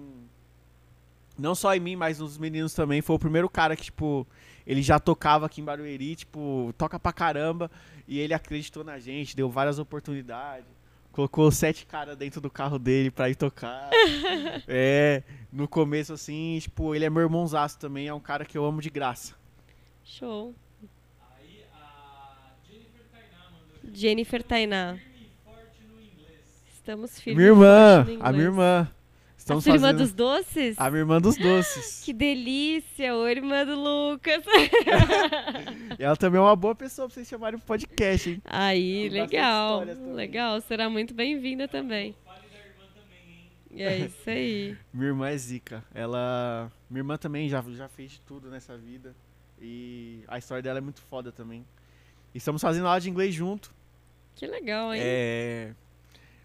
[1.38, 3.00] Não só em mim, mas nos meninos também.
[3.00, 4.26] Foi o primeiro cara que, tipo,
[4.66, 7.70] ele já tocava aqui em Barueri, tipo, toca pra caramba.
[8.06, 10.66] E ele acreditou na gente, deu várias oportunidades.
[11.12, 13.90] Colocou sete caras dentro do carro dele pra ir tocar.
[14.66, 15.22] é,
[15.52, 18.80] no começo, assim, tipo, ele é meu irmãozaço também, é um cara que eu amo
[18.80, 19.34] de graça.
[20.04, 20.54] Show.
[23.92, 24.96] Jennifer Tainá.
[26.72, 29.01] Estamos firmes minha e irmã, a minha inglês.
[29.42, 29.54] Irmã.
[29.54, 29.98] A Estamos sua irmã fazendo...
[29.98, 30.78] dos doces?
[30.78, 32.02] A minha irmã dos doces.
[32.04, 34.44] Que delícia, ô irmã do Lucas.
[35.98, 38.42] E ela também é uma boa pessoa pra vocês chamarem pro podcast, hein?
[38.44, 39.84] Aí, Tem legal.
[40.14, 42.14] Legal, será muito bem-vinda também.
[43.74, 44.76] É isso aí.
[44.92, 45.84] Minha irmã é zica.
[45.94, 46.70] Ela.
[46.90, 49.14] Minha irmã também já, já fez de tudo nessa vida.
[49.60, 51.64] E a história dela é muito foda também.
[52.34, 53.72] E estamos fazendo aula de inglês junto.
[54.34, 55.00] Que legal, hein?
[55.02, 55.74] É.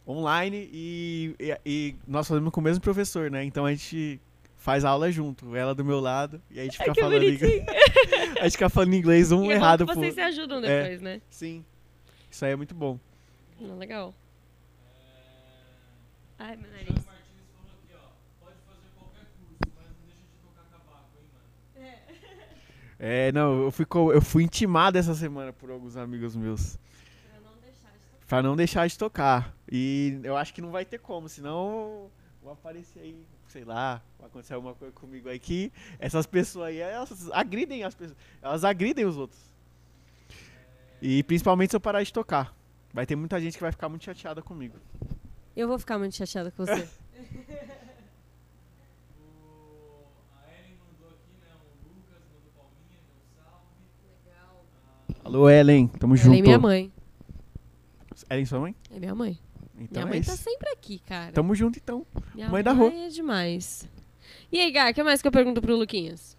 [0.08, 3.44] Online e, e, e nós fazemos com o mesmo professor, né?
[3.44, 4.22] Então a gente
[4.56, 5.56] faz aula junto.
[5.56, 6.42] Ela do meu lado.
[6.50, 7.66] E a gente fica que falando inglês.
[8.40, 10.00] a gente fica falando inglês um e é bom errado que pro.
[10.02, 10.84] vocês se ajudam É.
[10.84, 11.22] depois, né?
[11.30, 11.66] Sim.
[12.32, 12.98] Isso aí é muito bom.
[13.60, 14.14] Não, legal.
[16.40, 17.08] Ai, meu nariz.
[23.00, 26.78] É, não, eu fui, eu fui intimado essa semana por alguns amigos meus.
[28.28, 29.56] Pra não deixar de tocar.
[29.72, 32.12] E eu acho que não vai ter como, senão
[32.42, 36.78] vou aparecer aí, sei lá, vai acontecer alguma coisa comigo aí que essas pessoas aí,
[36.78, 38.18] elas agridem as pessoas.
[38.42, 39.42] Elas agridem os outros.
[41.02, 42.54] E principalmente se eu parar de tocar.
[42.94, 44.76] Vai ter muita gente que vai ficar muito chateada comigo.
[45.56, 46.88] Eu vou ficar muito chateada com você.
[55.24, 56.38] Alô, Ellen, tamo Ela junto.
[56.40, 56.92] é minha mãe.
[58.30, 58.76] Ellen, sua mãe?
[58.94, 59.38] É minha mãe.
[59.80, 60.44] Então minha é mãe tá isso.
[60.44, 61.32] sempre aqui, cara.
[61.32, 62.06] Tamo junto então.
[62.34, 62.88] Minha mãe da Rô.
[62.90, 63.88] é demais.
[64.52, 66.36] E aí, Gá, o que mais que eu pergunto pro Luquinhas?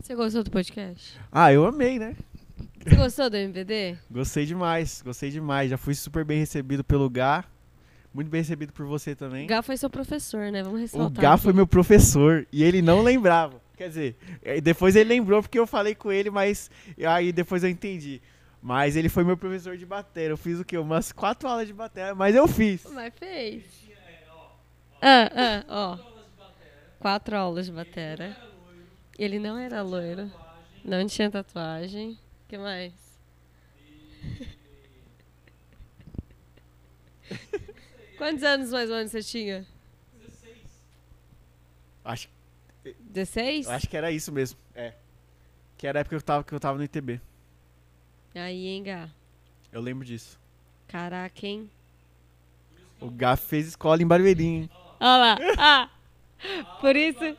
[0.00, 1.18] Você gostou do podcast?
[1.30, 2.16] Ah, eu amei, né?
[2.84, 3.96] Você gostou do MVD?
[4.10, 5.70] Gostei demais, gostei demais.
[5.70, 7.44] Já fui super bem recebido pelo Gá.
[8.12, 9.44] Muito bem recebido por você também.
[9.44, 10.62] O Gá foi seu professor, né?
[10.62, 11.22] Vamos O ressaltar.
[11.22, 11.42] Gá aqui.
[11.44, 13.61] foi meu professor e ele não lembrava.
[13.82, 16.70] Quer dizer, eh, depois ele lembrou porque eu falei com ele, mas
[17.04, 18.22] aí depois eu entendi.
[18.62, 20.30] Mas ele foi meu professor de bateria.
[20.30, 20.78] Eu fiz o quê?
[20.78, 22.86] Umas quatro aulas de bateria, mas eu fiz.
[22.92, 23.64] Mas fez.
[25.00, 25.98] Ah, ah, ó.
[27.00, 28.36] Quatro aulas de batera.
[29.18, 30.30] Ele não era loiro.
[30.84, 32.12] Não tinha tatuagem.
[32.12, 32.18] O
[32.48, 32.92] que mais?
[38.16, 39.66] Quantos anos mais ou menos você tinha?
[42.04, 42.28] Acho,
[43.12, 43.68] 16?
[43.68, 44.58] acho que era isso mesmo.
[44.74, 44.94] É.
[45.76, 47.20] Que era a época que eu tava, que eu tava no ITB.
[48.34, 49.08] Aí, hein, Gá?
[49.70, 50.38] Eu lembro disso.
[50.88, 51.70] Caraca, hein?
[53.00, 54.70] O Gá fez escola em Barueri, hein?
[55.00, 55.38] Olha lá.
[55.58, 55.90] Ah!
[56.80, 57.36] Por isso.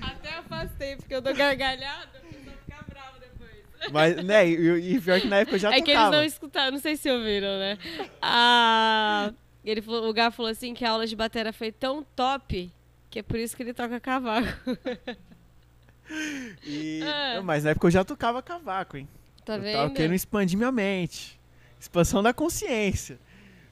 [0.00, 3.92] Até afastei, porque eu dou gargalhada, a pessoa fica brava depois.
[3.92, 6.16] Mas, né, e, e pior que na época eu já é que eles tocava.
[6.16, 7.78] não escutaram, não sei se ouviram, né?
[8.20, 9.32] Ah,
[9.70, 12.70] ele falou, o Gá falou assim que a aula de bateria foi tão top
[13.10, 14.48] que é por isso que ele toca cavaco.
[16.66, 17.36] E- Ah.
[17.36, 19.08] não, Mas na época eu já tocava cavaco, hein?
[19.44, 19.72] Tá eu vendo?
[19.74, 21.40] tava querendo expandir minha mente.
[21.80, 23.18] Expansão da consciência.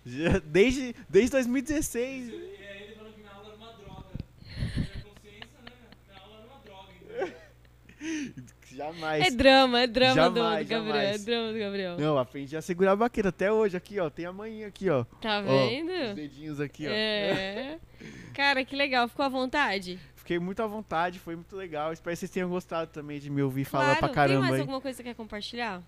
[0.04, 2.28] Já- Desde, desde 2016.
[2.28, 4.06] E aí ele falou que minha aula era uma droga.
[4.48, 5.72] Minha consciência, né?
[6.08, 8.21] Minha aula era uma droga, entendeu?
[8.74, 9.26] Jamais.
[9.26, 10.94] É drama, é drama do- Jamais, do Gabriel.
[10.94, 11.20] jamais.
[11.20, 11.98] É drama do Gabriel.
[11.98, 14.08] Não, aprendi a segurar a baqueta até hoje aqui, ó.
[14.08, 15.04] Tem a manhinha aqui, ó.
[15.20, 15.90] Tá Ó, vendo?
[15.92, 16.90] os dedinhos aqui, ó.
[16.90, 17.78] É.
[18.34, 19.06] Cara, que legal.
[19.08, 19.98] Ficou à vontade?
[20.16, 21.92] Fiquei muito à vontade, foi muito legal.
[21.92, 23.98] Espero que vocês tenham gostado também de me ouvir falar claro.
[23.98, 24.60] pra Tem caramba mais aí.
[24.60, 25.82] alguma coisa que você quer compartilhar?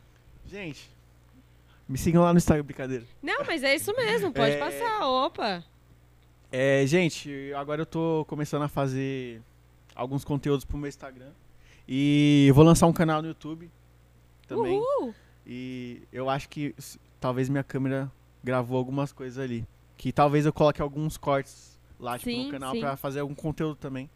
[0.44, 0.90] Gente,
[1.88, 3.04] me sigam lá no Instagram, brincadeira.
[3.22, 4.30] Não, mas é isso mesmo.
[4.32, 4.58] Pode É.
[4.58, 5.06] passar.
[5.08, 5.64] Opa.
[6.52, 9.40] É, gente, agora eu tô começando a fazer
[9.94, 11.30] alguns conteúdos pro meu Instagram.
[11.88, 13.70] E vou lançar um canal no YouTube
[14.46, 14.78] também.
[14.78, 15.14] Uhul.
[15.46, 16.74] E eu acho que
[17.20, 18.10] talvez minha câmera
[18.42, 19.66] gravou algumas coisas ali.
[19.96, 22.80] Que talvez eu coloque alguns cortes lá tipo, Sim, no canal sim.
[22.80, 24.08] pra fazer algum conteúdo também.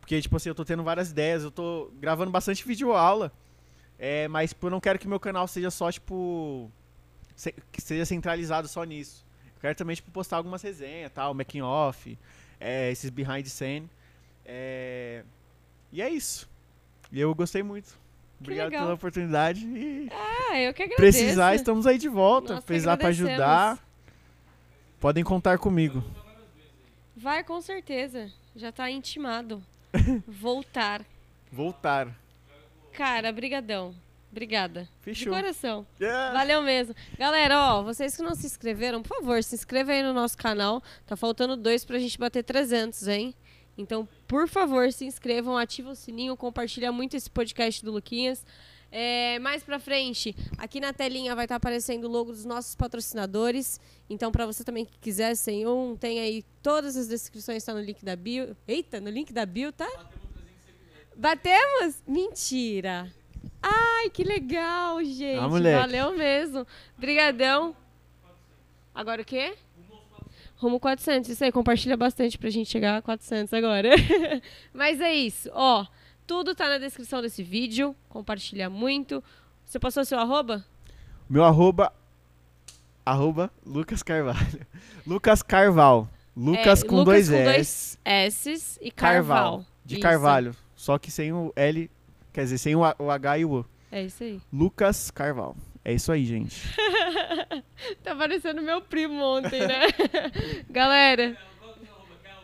[0.00, 3.32] Porque, tipo assim, eu tô tendo várias ideias, eu tô gravando bastante vídeo aula.
[3.98, 6.70] É, mas tipo, eu não quero que meu canal seja só, tipo.
[7.36, 9.24] se- que seja centralizado só nisso.
[9.56, 12.18] Eu quero também, tipo, postar algumas resenhas, tal, making off,
[12.58, 13.88] é, esses behind the scene.
[14.44, 15.22] É,
[15.92, 16.48] e é isso.
[17.12, 17.98] E eu gostei muito.
[18.40, 20.96] Obrigado pela oportunidade e Ah, eu que agradeço.
[21.18, 22.54] precisar, estamos aí de volta.
[22.54, 23.32] Nós precisar pra agradecemos.
[23.32, 23.78] ajudar,
[24.98, 26.02] podem contar comigo.
[27.16, 28.30] Vai, com certeza.
[28.56, 29.62] Já tá intimado.
[30.26, 31.04] Voltar.
[31.52, 32.08] Voltar.
[32.92, 33.94] Cara, brigadão.
[34.30, 34.88] Obrigada.
[35.02, 35.32] Fechou.
[35.34, 35.86] De coração.
[36.00, 36.32] Yeah.
[36.32, 36.94] Valeu mesmo.
[37.18, 40.80] Galera, ó, vocês que não se inscreveram, por favor, se inscreva aí no nosso canal.
[41.04, 43.34] Tá faltando dois pra gente bater 300, hein?
[43.80, 48.44] Então, por favor, se inscrevam, ativa o sininho, compartilha muito esse podcast do Luquinhas.
[48.92, 53.80] É, mais pra frente, aqui na telinha vai estar aparecendo o logo dos nossos patrocinadores.
[54.08, 57.80] Então, pra você também que quiser ser um, tem aí todas as descrições, tá no
[57.80, 58.56] link da bio.
[58.66, 59.88] Eita, no link da bio, tá?
[61.16, 62.02] Batemos?
[62.06, 63.12] Mentira!
[63.62, 65.38] Ai, que legal, gente.
[65.38, 65.46] Ah.
[65.80, 66.66] Valeu mesmo.
[66.96, 67.76] Brigadão.
[68.94, 69.54] Agora o quê?
[70.60, 71.30] Rumo 400.
[71.30, 73.88] Isso aí, compartilha bastante pra gente chegar a 400 agora.
[74.74, 75.86] Mas é isso, ó.
[76.26, 77.96] Tudo tá na descrição desse vídeo.
[78.10, 79.24] Compartilha muito.
[79.64, 80.62] Você passou seu arroba?
[81.28, 81.90] Meu arroba.
[83.06, 84.66] Arroba Lucas Carvalho.
[85.06, 86.06] Lucas Carval.
[86.36, 87.98] Lucas É, com Lucas dois com dois S.
[88.04, 89.64] S's e Carval.
[89.82, 90.02] De Isso.
[90.02, 90.54] Carvalho.
[90.76, 91.90] Só que sem o L.
[92.34, 93.66] Quer dizer, sem o H e o O.
[93.90, 94.40] É isso aí.
[94.52, 95.56] Lucas Carval.
[95.84, 96.56] É isso aí, gente.
[98.04, 99.86] Tá parecendo meu primo ontem, né?
[100.68, 101.36] Galera.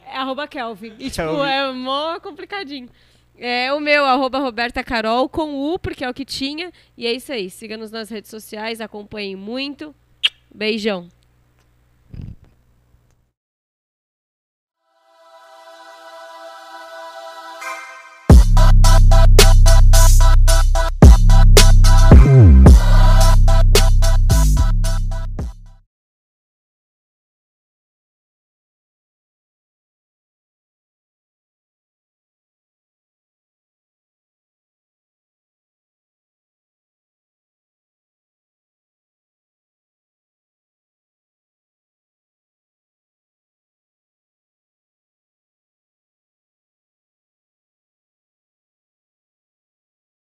[0.06, 0.94] É arroba Kelvin.
[0.98, 1.48] E, tipo, Kelvin.
[1.48, 2.88] é mó complicadinho.
[3.38, 6.72] É o meu, arroba Roberta Carol, com U, porque é o que tinha.
[6.96, 7.50] E é isso aí.
[7.50, 9.94] Siga-nos nas redes sociais, acompanhem muito.
[10.54, 11.08] Beijão.